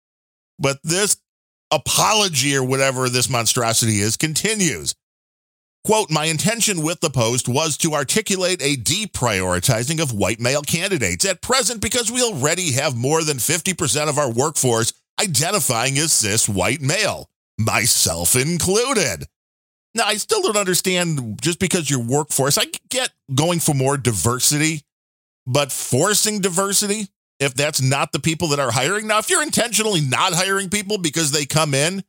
[0.58, 1.18] But this
[1.70, 4.94] apology or whatever this monstrosity is continues.
[5.84, 11.24] Quote, my intention with the post was to articulate a deprioritizing of white male candidates
[11.24, 16.48] at present because we already have more than 50% of our workforce identifying as cis
[16.48, 19.24] white male, myself included.
[19.94, 24.82] Now, I still don't understand just because your workforce, I get going for more diversity
[25.46, 29.06] but forcing diversity, if that's not the people that are hiring.
[29.06, 32.04] Now, if you're intentionally not hiring people because they come in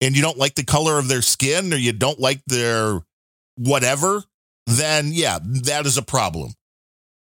[0.00, 3.00] and you don't like the color of their skin or you don't like their
[3.58, 4.22] whatever,
[4.66, 6.52] then yeah, that is a problem.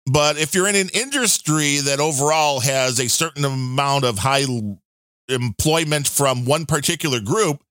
[0.09, 4.45] But if you're in an industry that overall has a certain amount of high
[5.27, 7.61] employment from one particular group,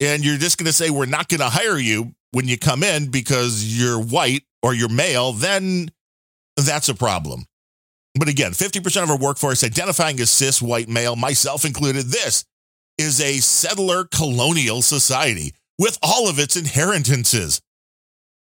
[0.00, 2.82] and you're just going to say, we're not going to hire you when you come
[2.82, 5.90] in because you're white or you're male, then
[6.56, 7.44] that's a problem.
[8.18, 12.44] But again, 50% of our workforce identifying as cis white male, myself included, this
[12.98, 17.60] is a settler colonial society with all of its inheritances.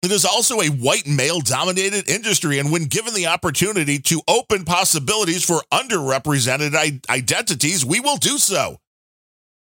[0.02, 4.64] It is also a white male dominated industry, and when given the opportunity to open
[4.64, 6.74] possibilities for underrepresented
[7.10, 8.78] identities, we will do so.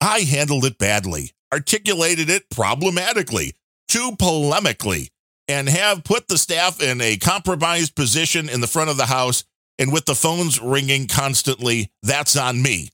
[0.00, 3.54] I handled it badly, articulated it problematically,
[3.88, 5.10] too polemically,
[5.48, 9.42] and have put the staff in a compromised position in the front of the house
[9.78, 12.90] and with the phones ringing constantly, that's on me.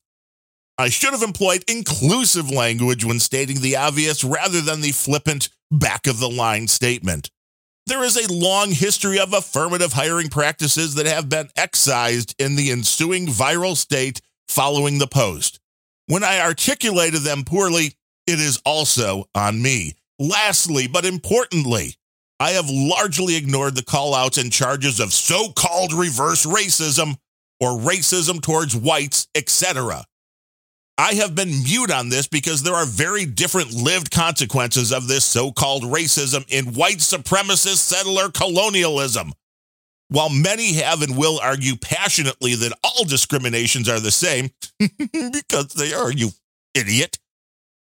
[0.77, 6.07] I should have employed inclusive language when stating the obvious rather than the flippant back
[6.07, 7.31] of the line statement.
[7.87, 12.71] There is a long history of affirmative hiring practices that have been excised in the
[12.71, 15.61] ensuing viral state following the post.
[16.07, 17.93] When I articulated them poorly,
[18.27, 19.93] it is also on me.
[20.19, 21.97] Lastly, but importantly,
[22.41, 27.19] I have largely ignored the callouts and charges of so called reverse racism
[27.61, 30.07] or racism towards whites, etc.
[30.97, 35.25] I have been mute on this because there are very different lived consequences of this
[35.25, 39.33] so called racism in white supremacist settler colonialism.
[40.09, 44.51] While many have and will argue passionately that all discriminations are the same,
[45.33, 46.31] because they are, you
[46.75, 47.19] idiot,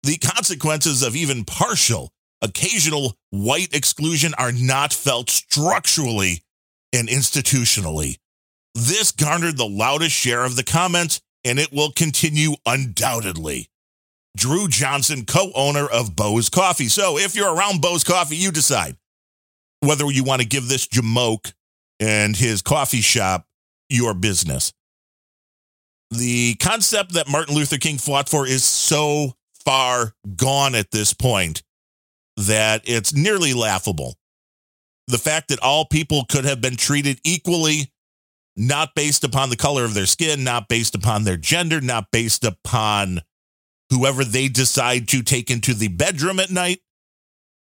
[0.04, 6.44] the consequences of even partial occasional white exclusion are not felt structurally
[6.94, 8.18] and institutionally.
[8.76, 13.70] This garnered the loudest share of the comments, and it will continue undoubtedly.
[14.38, 16.88] Drew Johnson, co owner of Bo's Coffee.
[16.88, 18.96] So if you're around Bo's Coffee, you decide
[19.82, 21.54] whether you want to give this Jamoke
[22.00, 23.46] and his coffee shop
[23.90, 24.72] your business.
[26.12, 29.34] The concept that Martin Luther King fought for is so
[29.66, 31.62] far gone at this point
[32.38, 34.16] that it's nearly laughable.
[35.08, 37.92] The fact that all people could have been treated equally,
[38.56, 42.44] not based upon the color of their skin, not based upon their gender, not based
[42.44, 43.22] upon
[43.90, 46.82] whoever they decide to take into the bedroom at night.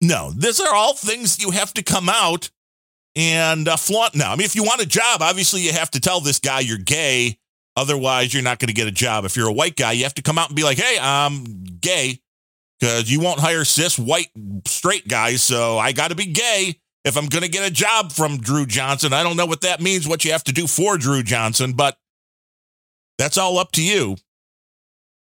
[0.01, 2.51] No, these are all things you have to come out
[3.14, 4.32] and uh, flaunt now.
[4.32, 6.78] I mean, if you want a job, obviously you have to tell this guy you're
[6.78, 7.39] gay.
[7.76, 9.24] Otherwise, you're not going to get a job.
[9.24, 11.45] If you're a white guy, you have to come out and be like, hey, I'm
[11.80, 12.20] gay
[12.80, 14.28] because you won't hire cis white
[14.66, 15.43] straight guys.
[15.43, 18.66] So I got to be gay if I'm going to get a job from Drew
[18.66, 19.12] Johnson.
[19.12, 21.96] I don't know what that means, what you have to do for Drew Johnson, but
[23.16, 24.16] that's all up to you.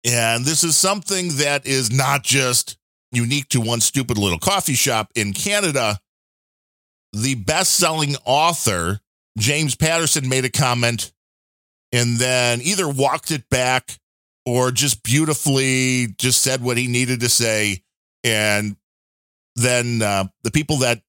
[0.05, 2.77] And this is something that is not just
[3.11, 5.99] unique to one stupid little coffee shop in Canada.
[7.11, 8.99] The best selling author,
[9.39, 11.11] James Patterson, made a comment
[11.91, 13.97] and then either walked it back
[14.45, 17.81] or just beautifully just said what he needed to say.
[18.23, 18.75] And
[19.55, 21.01] then uh, the people that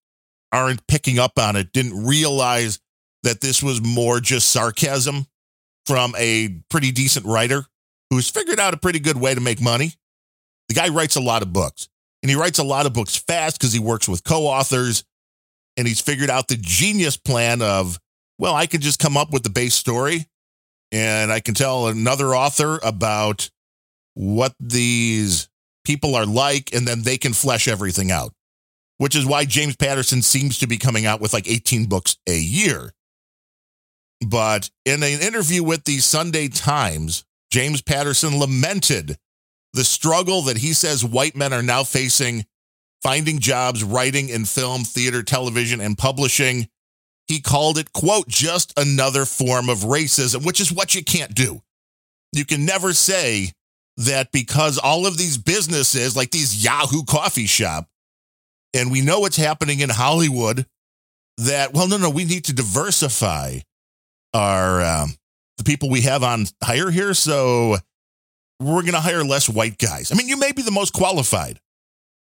[0.55, 2.79] aren't picking up on it didn't realize
[3.23, 5.27] that this was more just sarcasm
[5.87, 7.67] from a pretty decent writer
[8.11, 9.93] who's figured out a pretty good way to make money.
[10.69, 11.89] The guy writes a lot of books,
[12.23, 15.05] and he writes a lot of books fast because he works with co authors,
[15.77, 17.99] and he's figured out the genius plan of,
[18.39, 20.27] well, I could just come up with the base story,
[20.93, 23.51] and I can tell another author about
[24.15, 25.49] what these
[25.85, 28.33] people are like, and then they can flesh everything out,
[28.99, 32.39] which is why James Patterson seems to be coming out with like 18 books a
[32.39, 32.93] year.
[34.27, 39.17] But in an interview with the Sunday Times, James Patterson lamented
[39.73, 42.45] the struggle that he says white men are now facing
[43.03, 46.67] finding jobs writing in film, theater, television, and publishing.
[47.27, 51.61] He called it, quote, just another form of racism, which is what you can't do.
[52.33, 53.53] You can never say
[53.99, 57.89] that because all of these businesses, like these Yahoo coffee shop,
[58.75, 60.67] and we know what's happening in Hollywood,
[61.39, 63.61] that, well, no, no, we need to diversify
[64.35, 65.15] our um,
[65.59, 67.15] the people we have on hire here.
[67.15, 67.77] So
[68.61, 70.13] we're going to hire less white guys.
[70.13, 71.61] I mean, you may be the most qualified.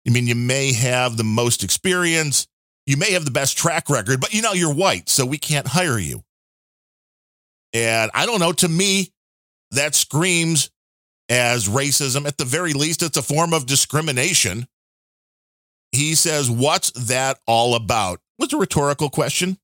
[0.07, 2.47] I mean, you may have the most experience.
[2.85, 5.67] You may have the best track record, but you know, you're white, so we can't
[5.67, 6.23] hire you.
[7.71, 9.13] And I don't know, to me,
[9.71, 10.69] that screams
[11.29, 12.27] as racism.
[12.27, 14.67] At the very least, it's a form of discrimination.
[15.93, 18.19] He says, What's that all about?
[18.39, 19.57] Was a rhetorical question.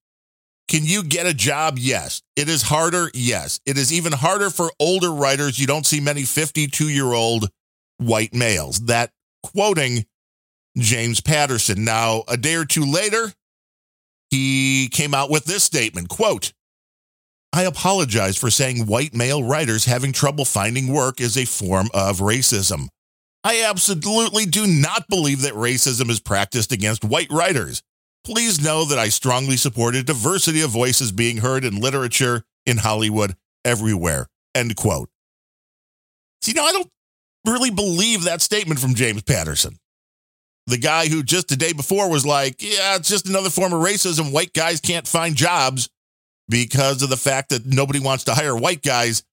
[0.68, 1.78] Can you get a job?
[1.80, 2.22] Yes.
[2.36, 3.10] It is harder.
[3.16, 3.60] Yes.
[3.66, 5.60] It is even harder for older writers.
[5.60, 7.50] You don't see many 52 year old
[7.98, 8.80] white males.
[8.82, 9.12] That
[9.42, 10.06] quoting
[10.78, 11.84] James Patterson.
[11.84, 13.34] Now, a day or two later,
[14.30, 16.54] he came out with this statement quote,
[17.52, 22.20] I apologize for saying white male writers having trouble finding work is a form of
[22.20, 22.90] racism.
[23.44, 27.82] I absolutely do not believe that racism is practiced against white writers.
[28.26, 32.78] Please know that I strongly support a diversity of voices being heard in literature, in
[32.78, 34.28] Hollywood, everywhere.
[34.54, 35.10] End quote.
[36.42, 36.90] See, now I don't
[37.48, 39.78] really believe that statement from James Patterson.
[40.68, 43.82] The guy who just the day before was like, yeah, it's just another form of
[43.82, 44.32] racism.
[44.32, 45.90] White guys can't find jobs
[46.48, 49.24] because of the fact that nobody wants to hire white guys.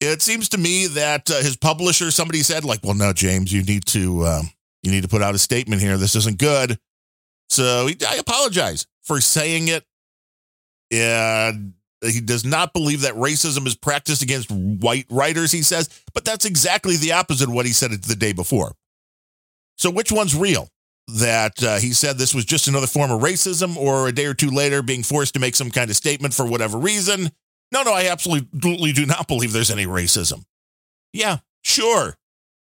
[0.00, 3.62] It seems to me that uh, his publisher, somebody said, like, well, no, James, you
[3.62, 4.42] need to, uh,
[4.82, 5.96] you need to put out a statement here.
[5.96, 6.78] This isn't good.
[7.48, 9.84] So he, I apologize for saying it.
[10.92, 11.72] And
[12.04, 16.44] he does not believe that racism is practiced against white writers, he says, but that's
[16.44, 18.72] exactly the opposite of what he said the day before.
[19.78, 20.68] So which one's real?
[21.08, 24.34] That uh, he said this was just another form of racism, or a day or
[24.34, 27.30] two later being forced to make some kind of statement for whatever reason?
[27.72, 30.44] No, no, I absolutely do not believe there's any racism.
[31.12, 32.16] Yeah, sure.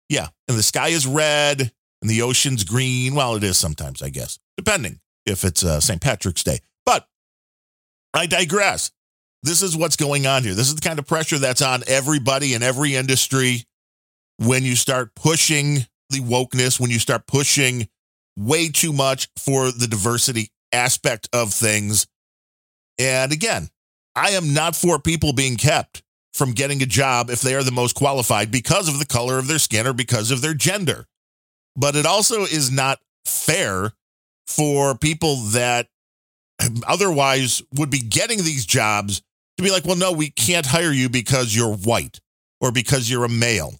[0.08, 0.28] Yeah.
[0.48, 1.72] And the sky is red
[2.02, 3.14] and the ocean's green.
[3.14, 6.00] Well, it is sometimes, I guess depending if it's uh, St.
[6.00, 6.58] Patrick's Day.
[6.84, 7.06] But
[8.12, 8.90] I digress.
[9.42, 10.52] This is what's going on here.
[10.52, 13.64] This is the kind of pressure that's on everybody in every industry
[14.36, 17.88] when you start pushing the wokeness, when you start pushing
[18.36, 22.06] way too much for the diversity aspect of things.
[22.98, 23.70] And again,
[24.14, 26.02] I am not for people being kept
[26.32, 29.46] from getting a job if they are the most qualified because of the color of
[29.46, 31.06] their skin or because of their gender.
[31.76, 33.92] But it also is not fair
[34.46, 35.88] for people that
[36.86, 39.22] otherwise would be getting these jobs
[39.56, 42.20] to be like, well, no, we can't hire you because you're white
[42.60, 43.74] or because you're a male.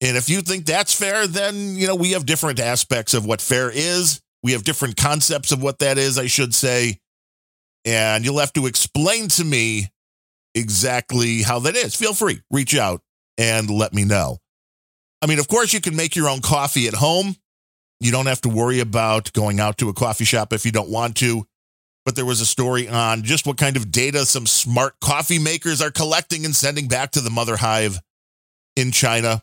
[0.00, 3.40] And if you think that's fair, then, you know, we have different aspects of what
[3.40, 4.20] fair is.
[4.42, 7.00] We have different concepts of what that is, I should say.
[7.84, 9.90] And you'll have to explain to me
[10.54, 11.94] exactly how that is.
[11.94, 13.02] Feel free, reach out
[13.36, 14.38] and let me know.
[15.20, 17.36] I mean, of course, you can make your own coffee at home.
[18.00, 20.90] You don't have to worry about going out to a coffee shop if you don't
[20.90, 21.46] want to.
[22.04, 25.80] But there was a story on just what kind of data some smart coffee makers
[25.80, 28.00] are collecting and sending back to the mother hive
[28.76, 29.42] in China.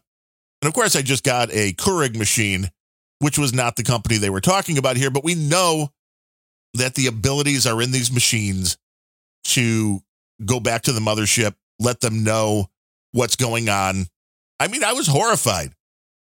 [0.61, 2.69] And of course, I just got a Keurig machine,
[3.17, 5.89] which was not the company they were talking about here, but we know
[6.73, 8.77] that the abilities are in these machines
[9.43, 10.01] to
[10.45, 12.67] go back to the mothership, let them know
[13.11, 14.05] what's going on.
[14.59, 15.73] I mean, I was horrified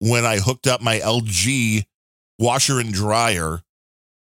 [0.00, 1.84] when I hooked up my LG
[2.38, 3.62] washer and dryer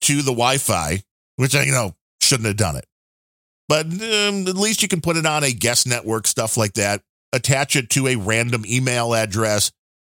[0.01, 1.01] to the Wi Fi,
[1.35, 2.85] which I, you know, shouldn't have done it.
[3.67, 7.01] But um, at least you can put it on a guest network, stuff like that,
[7.33, 9.71] attach it to a random email address.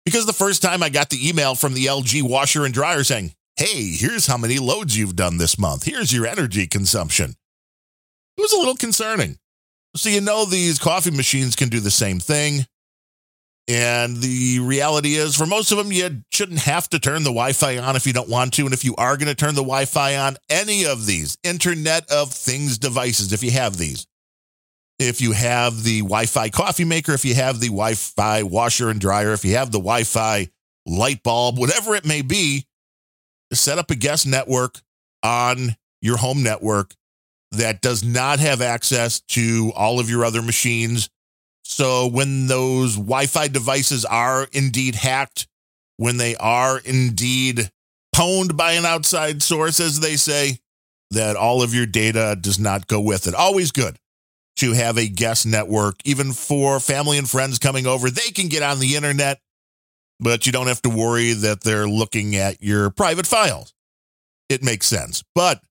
[0.04, 3.34] Because the first time I got the email from the LG washer and dryer saying,
[3.60, 7.36] hey, here's how many loads you've done this month, here's your energy consumption,
[8.36, 9.36] it was a little concerning.
[9.96, 12.64] So, you know, these coffee machines can do the same thing.
[13.68, 17.52] And the reality is, for most of them, you shouldn't have to turn the Wi
[17.52, 18.64] Fi on if you don't want to.
[18.64, 22.10] And if you are going to turn the Wi Fi on, any of these Internet
[22.10, 24.06] of Things devices, if you have these,
[24.98, 28.90] if you have the Wi Fi coffee maker, if you have the Wi Fi washer
[28.90, 30.48] and dryer, if you have the Wi Fi
[30.86, 32.66] light bulb, whatever it may be,
[33.52, 34.80] set up a guest network
[35.22, 36.94] on your home network
[37.52, 41.10] that does not have access to all of your other machines
[41.70, 45.46] so when those Wi Fi devices are indeed hacked,
[45.98, 47.70] when they are indeed
[48.14, 50.58] pwned by an outside source, as they say,
[51.12, 53.36] that all of your data does not go with it.
[53.36, 53.96] Always good
[54.56, 58.10] to have a guest network, even for family and friends coming over.
[58.10, 59.40] They can get on the internet,
[60.20, 63.74] but you don't have to worry that they're looking at your private files.
[64.48, 65.24] It makes sense.
[65.34, 65.62] But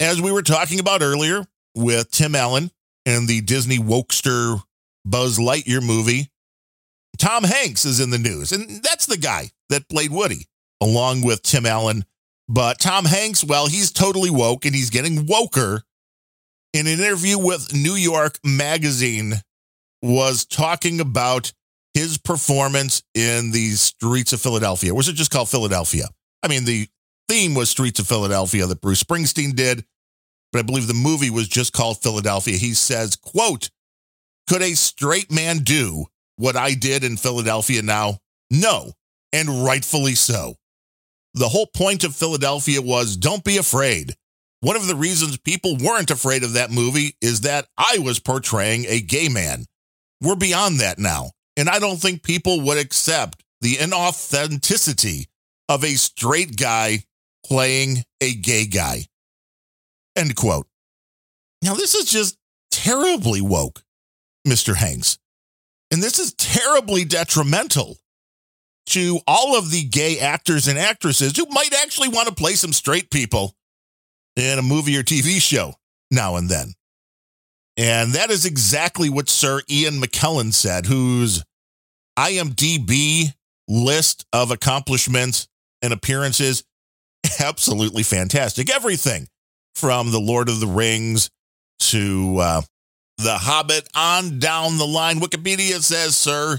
[0.00, 2.70] as we were talking about earlier with Tim Allen
[3.04, 4.62] and the Disney Wokester
[5.04, 6.30] Buzz Lightyear movie,
[7.18, 8.52] Tom Hanks is in the news.
[8.52, 10.46] And that's the guy that played Woody,
[10.82, 12.04] along with Tim Allen.
[12.48, 15.82] But Tom Hanks, well, he's totally woke and he's getting woker.
[16.72, 19.40] In an interview with New York Magazine,
[20.02, 21.52] was talking about
[21.96, 24.94] his performance in the streets of Philadelphia.
[24.94, 26.04] Was it just called Philadelphia?
[26.42, 26.88] I mean, the
[27.26, 29.82] theme was Streets of Philadelphia that Bruce Springsteen did,
[30.52, 32.58] but I believe the movie was just called Philadelphia.
[32.58, 33.70] He says, quote,
[34.46, 36.04] could a straight man do
[36.36, 38.18] what I did in Philadelphia now?
[38.50, 38.92] No,
[39.32, 40.56] and rightfully so.
[41.32, 44.14] The whole point of Philadelphia was don't be afraid.
[44.60, 48.84] One of the reasons people weren't afraid of that movie is that I was portraying
[48.86, 49.64] a gay man.
[50.20, 51.30] We're beyond that now.
[51.56, 55.26] And I don't think people would accept the inauthenticity
[55.68, 57.04] of a straight guy
[57.44, 59.06] playing a gay guy.
[60.14, 60.66] End quote.
[61.62, 62.36] Now, this is just
[62.70, 63.82] terribly woke.
[64.46, 64.76] Mr.
[64.76, 65.18] Hanks.
[65.90, 67.98] And this is terribly detrimental
[68.86, 72.72] to all of the gay actors and actresses who might actually want to play some
[72.72, 73.54] straight people
[74.36, 75.74] in a movie or TV show
[76.10, 76.72] now and then.
[77.76, 81.44] And that is exactly what Sir Ian McKellen said, whose
[82.18, 83.34] IMDb
[83.68, 85.48] list of accomplishments
[85.82, 86.64] and appearances
[87.40, 88.74] absolutely fantastic.
[88.74, 89.28] Everything
[89.74, 91.30] from The Lord of the Rings
[91.78, 92.62] to uh,
[93.18, 95.20] the Hobbit on down the line.
[95.20, 96.58] Wikipedia says, Sir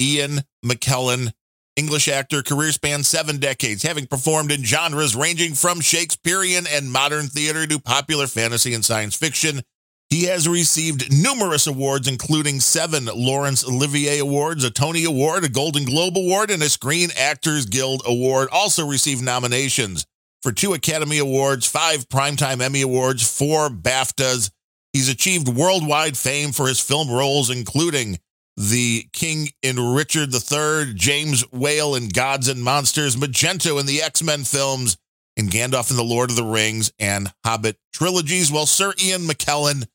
[0.00, 1.32] Ian McKellen,
[1.76, 7.28] English actor, career span seven decades, having performed in genres ranging from Shakespearean and modern
[7.28, 9.62] theater to popular fantasy and science fiction.
[10.10, 15.84] He has received numerous awards, including seven Laurence Olivier Awards, a Tony Award, a Golden
[15.84, 18.48] Globe Award, and a Screen Actors Guild Award.
[18.50, 20.06] Also received nominations
[20.42, 24.50] for two Academy Awards, five Primetime Emmy Awards, four BAFTAs,
[24.92, 28.18] He's achieved worldwide fame for his film roles, including
[28.56, 34.22] the King in Richard III, James Whale in Gods and Monsters, Magneto in the X
[34.22, 34.96] Men films,
[35.36, 38.50] and Gandalf in the Lord of the Rings and Hobbit trilogies.
[38.50, 39.86] Well, Sir Ian McKellen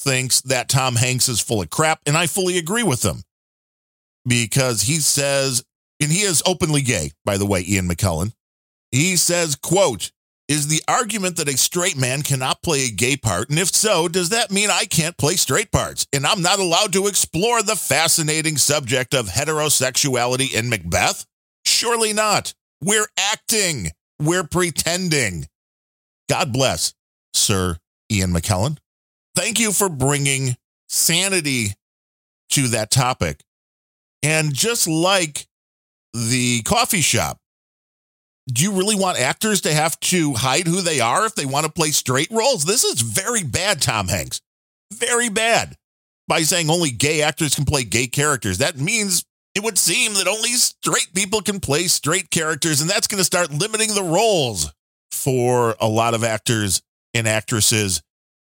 [0.00, 3.22] thinks that Tom Hanks is full of crap, and I fully agree with him
[4.26, 5.64] because he says,
[6.00, 8.32] and he is openly gay, by the way, Ian McKellen.
[8.90, 10.12] He says, quote,
[10.48, 13.50] is the argument that a straight man cannot play a gay part?
[13.50, 16.94] And if so, does that mean I can't play straight parts and I'm not allowed
[16.94, 21.26] to explore the fascinating subject of heterosexuality in Macbeth?
[21.66, 22.54] Surely not.
[22.82, 25.48] We're acting, we're pretending.
[26.30, 26.94] God bless,
[27.34, 27.76] Sir
[28.10, 28.78] Ian McKellen.
[29.38, 30.56] Thank you for bringing
[30.88, 31.68] sanity
[32.50, 33.44] to that topic.
[34.20, 35.46] And just like
[36.12, 37.38] the coffee shop.
[38.52, 41.66] Do you really want actors to have to hide who they are if they want
[41.66, 42.64] to play straight roles?
[42.64, 44.40] This is very bad, Tom Hanks.
[44.92, 45.76] Very bad.
[46.26, 49.24] By saying only gay actors can play gay characters, that means
[49.54, 53.24] it would seem that only straight people can play straight characters, and that's going to
[53.24, 54.72] start limiting the roles
[55.12, 56.82] for a lot of actors
[57.14, 58.02] and actresses.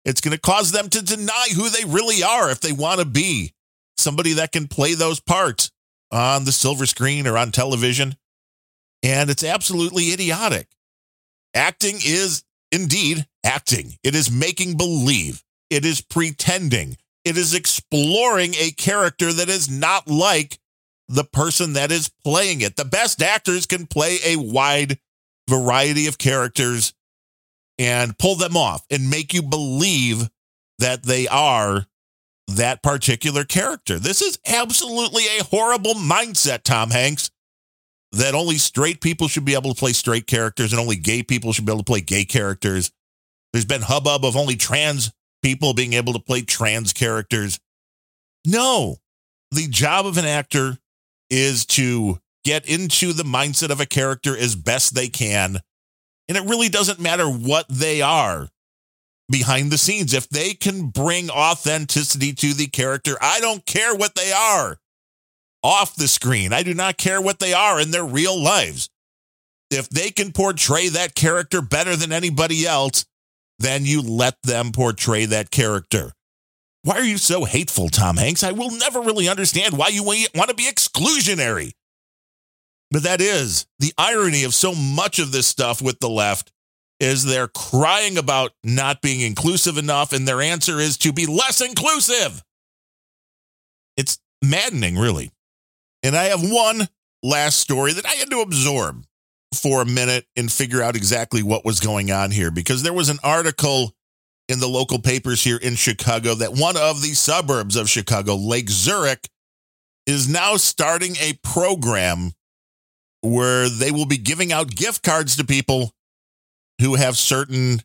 [0.08, 3.04] It's going to cause them to deny who they really are if they want to
[3.04, 3.52] be
[3.98, 5.70] somebody that can play those parts
[6.10, 8.16] on the silver screen or on television.
[9.02, 10.68] And it's absolutely idiotic.
[11.54, 12.42] Acting is
[12.72, 16.96] indeed acting, it is making believe, it is pretending,
[17.26, 20.58] it is exploring a character that is not like
[21.08, 22.76] the person that is playing it.
[22.76, 24.98] The best actors can play a wide
[25.50, 26.94] variety of characters
[27.78, 30.28] and pull them off and make you believe
[30.78, 31.86] that they are
[32.48, 33.98] that particular character.
[33.98, 37.30] This is absolutely a horrible mindset, Tom Hanks,
[38.12, 41.52] that only straight people should be able to play straight characters and only gay people
[41.52, 42.90] should be able to play gay characters.
[43.52, 45.12] There's been hubbub of only trans
[45.42, 47.58] people being able to play trans characters.
[48.46, 48.96] No,
[49.50, 50.78] the job of an actor
[51.30, 55.58] is to get into the mindset of a character as best they can.
[56.28, 58.48] And it really doesn't matter what they are
[59.30, 60.12] behind the scenes.
[60.12, 64.78] If they can bring authenticity to the character, I don't care what they are
[65.62, 66.52] off the screen.
[66.52, 68.90] I do not care what they are in their real lives.
[69.70, 73.04] If they can portray that character better than anybody else,
[73.58, 76.12] then you let them portray that character.
[76.84, 78.44] Why are you so hateful, Tom Hanks?
[78.44, 81.72] I will never really understand why you want to be exclusionary.
[82.90, 86.52] But that is the irony of so much of this stuff with the left
[87.00, 91.60] is they're crying about not being inclusive enough and their answer is to be less
[91.60, 92.42] inclusive.
[93.96, 95.30] It's maddening, really.
[96.02, 96.88] And I have one
[97.22, 99.04] last story that I had to absorb
[99.54, 103.08] for a minute and figure out exactly what was going on here because there was
[103.08, 103.92] an article
[104.48, 108.70] in the local papers here in Chicago that one of the suburbs of Chicago, Lake
[108.70, 109.28] Zurich,
[110.06, 112.32] is now starting a program
[113.28, 115.92] where they will be giving out gift cards to people
[116.80, 117.82] who have certain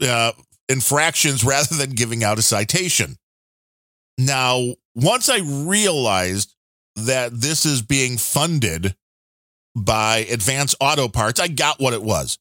[0.00, 0.32] uh,
[0.68, 3.16] infractions rather than giving out a citation.
[4.18, 6.54] Now, once I realized
[6.96, 8.96] that this is being funded
[9.76, 12.38] by Advance Auto Parts, I got what it was.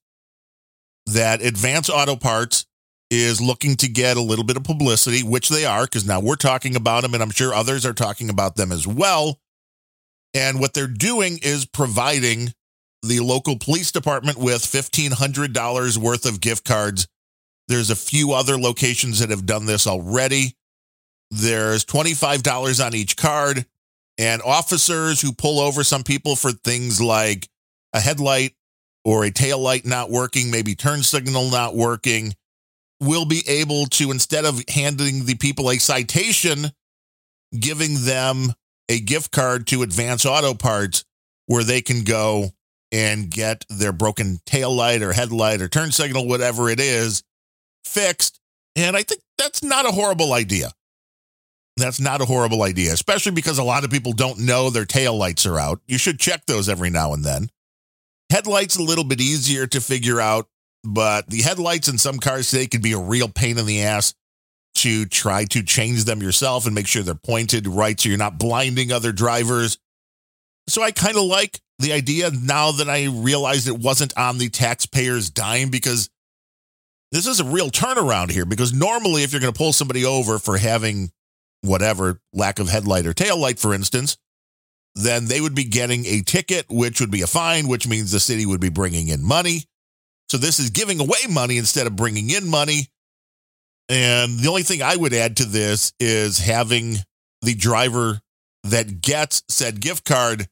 [1.08, 2.66] That Advance Auto Parts
[3.12, 6.36] is looking to get a little bit of publicity, which they are, because now we're
[6.36, 9.40] talking about them, and I'm sure others are talking about them as well.
[10.36, 12.54] And what they're doing is providing
[13.02, 17.08] the local police department with $1,500 worth of gift cards.
[17.70, 20.58] There's a few other locations that have done this already.
[21.32, 23.66] There's $25 on each card,
[24.18, 27.48] and officers who pull over some people for things like
[27.94, 28.54] a headlight
[29.06, 32.34] or a tail light not working, maybe turn signal not working,
[33.00, 36.72] will be able to, instead of handing the people a citation,
[37.58, 38.54] giving them
[38.90, 41.04] a gift card to Advance Auto Parts
[41.48, 42.52] where they can go
[42.92, 47.24] and get their broken tail light or headlight or turn signal, whatever it is,
[47.84, 48.40] fixed.
[48.76, 50.72] And I think that's not a horrible idea.
[51.78, 55.18] That's not a horrible idea, especially because a lot of people don't know their tail
[55.18, 55.82] lights are out.
[55.88, 57.50] You should check those every now and then.
[58.32, 60.48] Headlights a little bit easier to figure out
[60.86, 64.14] but the headlights in some cars today can be a real pain in the ass
[64.76, 68.38] to try to change them yourself and make sure they're pointed right so you're not
[68.38, 69.78] blinding other drivers.
[70.68, 74.50] So I kind of like the idea now that I realized it wasn't on the
[74.50, 76.10] taxpayer's dime because
[77.12, 78.46] this is a real turnaround here.
[78.46, 81.12] Because normally, if you're going to pull somebody over for having
[81.62, 84.18] whatever lack of headlight or tail light, for instance,
[84.96, 88.20] then they would be getting a ticket, which would be a fine, which means the
[88.20, 89.64] city would be bringing in money.
[90.30, 92.90] So this is giving away money instead of bringing in money.
[93.88, 96.98] And the only thing I would add to this is having
[97.42, 98.22] the driver
[98.64, 100.48] that gets said gift card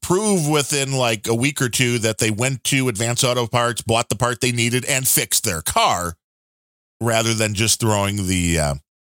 [0.00, 4.08] prove within like a week or two that they went to Advance Auto Parts, bought
[4.08, 6.14] the part they needed, and fixed their car
[7.00, 8.74] rather than just throwing the uh,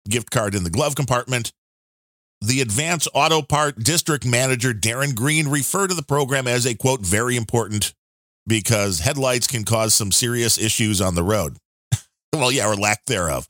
[0.10, 1.52] gift card in the glove compartment.
[2.42, 7.02] The Advance Auto Part District Manager Darren Green referred to the program as a quote,
[7.02, 7.94] very important
[8.48, 11.58] because headlights can cause some serious issues on the road.
[12.40, 13.48] well, yeah, or lack thereof.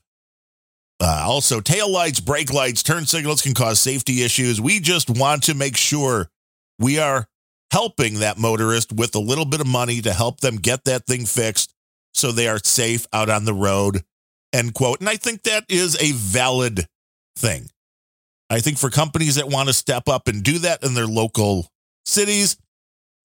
[0.98, 4.60] Uh, also, tail lights, brake lights, turn signals can cause safety issues.
[4.60, 6.30] We just want to make sure
[6.78, 7.26] we are
[7.70, 11.26] helping that motorist with a little bit of money to help them get that thing
[11.26, 11.74] fixed
[12.14, 14.02] so they are safe out on the road.
[14.52, 15.00] End quote.
[15.00, 16.86] And I think that is a valid
[17.36, 17.68] thing.
[18.48, 21.68] I think for companies that want to step up and do that in their local
[22.06, 22.56] cities,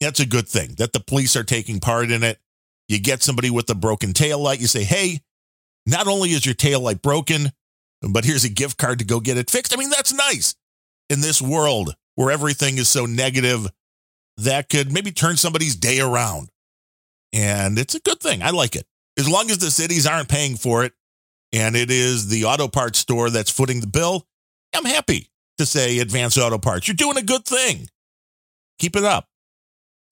[0.02, 2.40] that's a good thing that the police are taking part in it.
[2.90, 5.22] You get somebody with a broken tail light, you say, hey,
[5.86, 7.52] not only is your tail light broken,
[8.02, 9.74] but here's a gift card to go get it fixed.
[9.74, 10.56] I mean, that's nice
[11.10, 13.68] in this world where everything is so negative.
[14.38, 16.50] That could maybe turn somebody's day around.
[17.34, 18.42] And it's a good thing.
[18.42, 18.86] I like it.
[19.18, 20.94] As long as the cities aren't paying for it
[21.54, 24.26] and it is the auto parts store that's footing the bill,
[24.74, 26.88] I'm happy to say Advance Auto Parts.
[26.88, 27.88] You're doing a good thing.
[28.80, 29.28] Keep it up.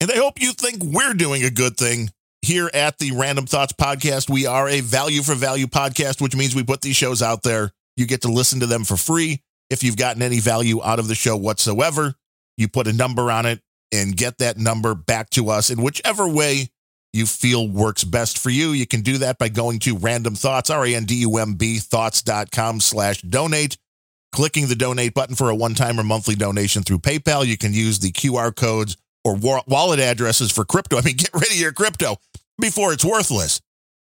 [0.00, 2.10] And I hope you think we're doing a good thing
[2.42, 4.30] here at the Randumb Thoughts Podcast.
[4.30, 7.72] We are a value for value podcast, which means we put these shows out there.
[7.96, 9.42] You get to listen to them for free.
[9.68, 12.14] If you've gotten any value out of the show whatsoever,
[12.56, 13.60] you put a number on it
[13.92, 16.68] and get that number back to us in whichever way
[17.12, 18.70] you feel works best for you.
[18.70, 23.76] You can do that by going to randumb thoughts, R-A-N-D-U-M-B thoughts.com slash donate.
[24.32, 27.44] Clicking the donate button for a one-time or monthly donation through PayPal.
[27.44, 30.98] You can use the QR codes or wallet addresses for crypto.
[30.98, 32.16] I mean, get rid of your crypto
[32.58, 33.60] before it's worthless.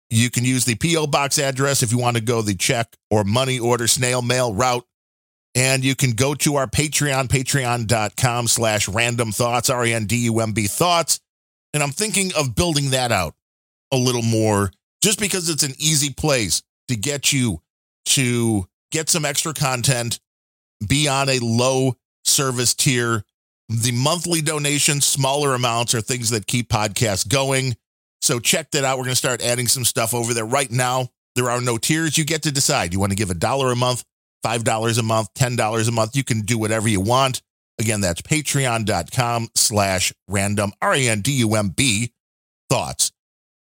[0.09, 1.07] You can use the P.O.
[1.07, 4.85] box address if you want to go the check or money order snail mail route.
[5.53, 10.17] And you can go to our Patreon, patreon.com slash randumb thoughts, R E N D
[10.25, 11.19] U M B thoughts.
[11.73, 13.33] And I'm thinking of building that out
[13.91, 17.61] a little more just because it's an easy place to get you
[18.05, 20.19] to get some extra content,
[20.87, 23.23] be on a low service tier.
[23.69, 27.75] The monthly donations, smaller amounts, are things that keep podcasts going.
[28.21, 28.97] So check that out.
[28.97, 30.45] We're going to start adding some stuff over there.
[30.45, 32.17] Right now, there are no tiers.
[32.17, 32.93] You get to decide.
[32.93, 34.03] You want to give a dollar a month,
[34.45, 36.15] $5 a month, $10 a month.
[36.15, 37.41] You can do whatever you want.
[37.79, 42.11] Again, that's patreon.com slash random, R-A-N-D-U-M-B,
[42.69, 43.11] thoughts.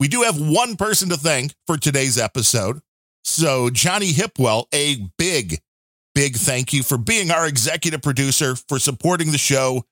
[0.01, 2.81] We do have one person to thank for today's episode.
[3.25, 5.61] So Johnny Hipwell, a big,
[6.19, 9.85] big thank you for being our executive producer, for supporting the show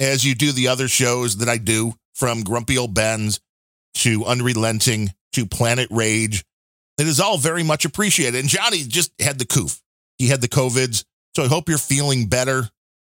[0.00, 3.40] as you do the other shows that I do from Grumpy Old Ben's
[3.96, 6.46] to Unrelenting to Planet Rage.
[6.96, 8.40] It is all very much appreciated.
[8.40, 9.82] And Johnny just had the coof.
[10.16, 11.04] He had the COVIDs.
[11.36, 12.70] So I hope you're feeling better.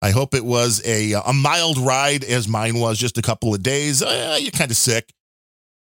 [0.01, 3.62] I hope it was a, a mild ride as mine was just a couple of
[3.62, 4.01] days.
[4.01, 5.14] Uh, you're kind of sick,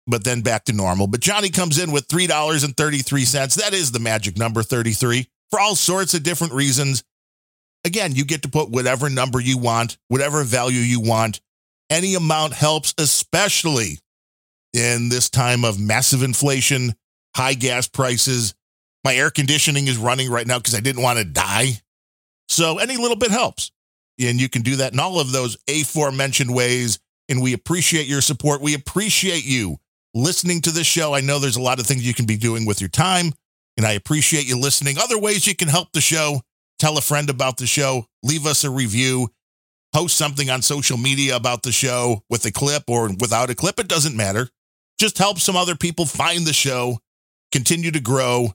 [0.07, 1.05] but then back to normal.
[1.05, 3.55] But Johnny comes in with $3.33.
[3.57, 7.03] That is the magic number 33 for all sorts of different reasons.
[7.85, 11.41] Again, you get to put whatever number you want, whatever value you want.
[11.91, 13.99] Any amount helps, especially
[14.73, 16.95] in this time of massive inflation,
[17.35, 18.55] high gas prices.
[19.03, 21.73] My air conditioning is running right now because I didn't want to die.
[22.49, 23.71] So any little bit helps.
[24.19, 26.97] And you can do that in all of those aforementioned ways.
[27.29, 28.59] And we appreciate your support.
[28.59, 29.77] We appreciate you
[30.15, 31.13] listening to this show.
[31.13, 33.33] I know there's a lot of things you can be doing with your time,
[33.77, 34.97] and I appreciate you listening.
[34.97, 36.41] Other ways you can help the show
[36.79, 39.29] tell a friend about the show, leave us a review,
[39.93, 43.79] post something on social media about the show with a clip or without a clip.
[43.79, 44.49] It doesn't matter.
[44.99, 46.99] Just help some other people find the show,
[47.51, 48.53] continue to grow.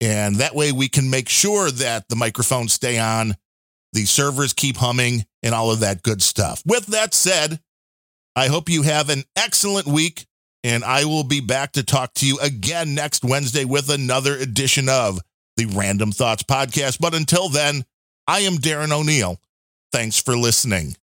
[0.00, 3.34] And that way we can make sure that the microphones stay on
[3.92, 6.62] the servers keep humming and all of that good stuff.
[6.66, 7.60] With that said,
[8.36, 10.26] I hope you have an excellent week,
[10.64, 14.88] and I will be back to talk to you again next Wednesday with another edition
[14.88, 15.20] of
[15.56, 16.98] the Randumb Thoughts Podcast.
[17.00, 17.84] But until then,
[18.26, 19.40] I am Darren O'Neill.
[19.92, 20.96] Thanks for listening.